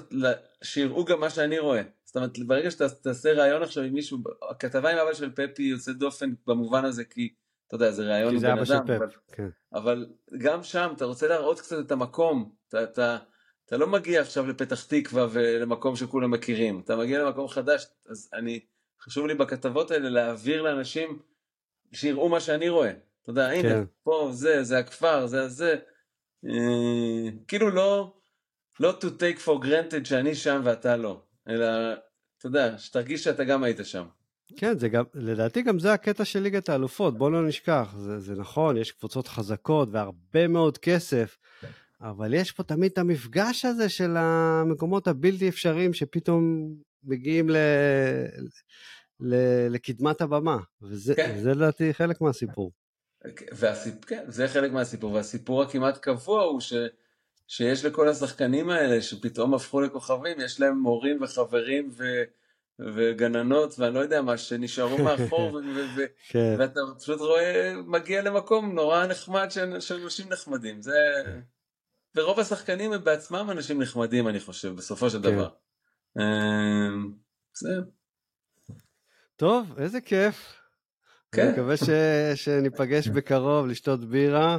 [0.62, 1.82] שיראו גם מה שאני רואה.
[2.05, 4.18] זאת אומרת, ברגע שאתה תעשה ראיון עכשיו עם מישהו,
[4.51, 7.34] הכתבה עם אבא של פפי יוצאת דופן במובן הזה, כי
[7.66, 9.49] אתה יודע, זה ראיון עם בן אדם, אבל, כן.
[9.72, 10.07] אבל
[10.38, 13.18] גם שם אתה רוצה להראות קצת את המקום, אתה, אתה,
[13.66, 18.61] אתה לא מגיע עכשיו לפתח תקווה ולמקום שכולם מכירים, אתה מגיע למקום חדש, אז אני,
[19.01, 21.18] חשוב לי בכתבות האלה להעביר לאנשים
[21.93, 22.90] שיראו מה שאני רואה.
[23.22, 23.84] אתה יודע, הנה, כן.
[24.03, 25.76] פה זה, זה הכפר, זה זה,
[27.49, 28.14] כאילו לא,
[28.80, 31.66] לא to take for granted שאני שם ואתה לא, אלא,
[32.38, 34.05] אתה יודע, שתרגיש שאתה גם היית שם.
[34.57, 38.34] כן, זה גם, לדעתי גם זה הקטע של ליגת האלופות, בוא לא נשכח, זה, זה
[38.34, 41.38] נכון, יש קבוצות חזקות והרבה מאוד כסף,
[42.01, 46.74] אבל יש פה תמיד את המפגש הזה של המקומות הבלתי אפשריים שפתאום
[47.05, 47.57] מגיעים ל...
[49.20, 49.34] ל...
[49.70, 51.40] לקדמת הבמה, וזה כן.
[51.45, 52.72] לדעתי חלק מהסיפור.
[53.52, 54.04] והסיפ...
[54.04, 56.72] כן, זה חלק מהסיפור, והסיפור הכמעט קבוע הוא ש...
[57.48, 62.04] שיש לכל השחקנים האלה שפתאום הפכו לכוכבים, יש להם מורים וחברים ו...
[62.78, 65.58] וגננות ואני לא יודע מה, שנשארו מאחור ו...
[65.96, 66.02] ו...
[66.32, 66.56] כן.
[66.58, 70.98] ואתה פשוט רואה, מגיע למקום נורא נחמד של, של אנשים נחמדים, זה...
[72.14, 75.30] ורוב השחקנים הם בעצמם אנשים נחמדים אני חושב, בסופו של כן.
[75.32, 75.48] דבר.
[76.18, 77.12] אמ,
[77.54, 77.68] זה...
[79.36, 80.61] טוב, איזה כיף.
[81.32, 81.42] כן.
[81.42, 81.90] אני מקווה ש...
[82.34, 84.58] שניפגש בקרוב לשתות בירה.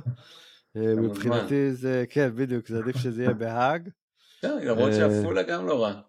[0.76, 3.89] אה, מבחינתי זה, כן, בדיוק, זה עדיף שזה יהיה בהאג.
[4.41, 6.01] כן, למרות אה, שעפולה גם לא רע.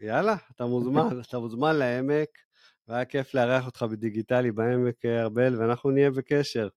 [0.00, 2.28] יאללה, אתה מוזמן, אתה מוזמן לעמק,
[2.88, 6.68] והיה כיף לארח אותך בדיגיטלי בעמק, אה, ארבל, ואנחנו נהיה בקשר.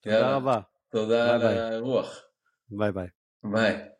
[0.00, 0.36] תודה יאללה.
[0.36, 0.60] רבה,
[0.90, 1.42] תודה על.
[1.42, 2.22] האירוח.
[2.68, 3.08] ביי ביי.
[3.44, 3.93] ביי.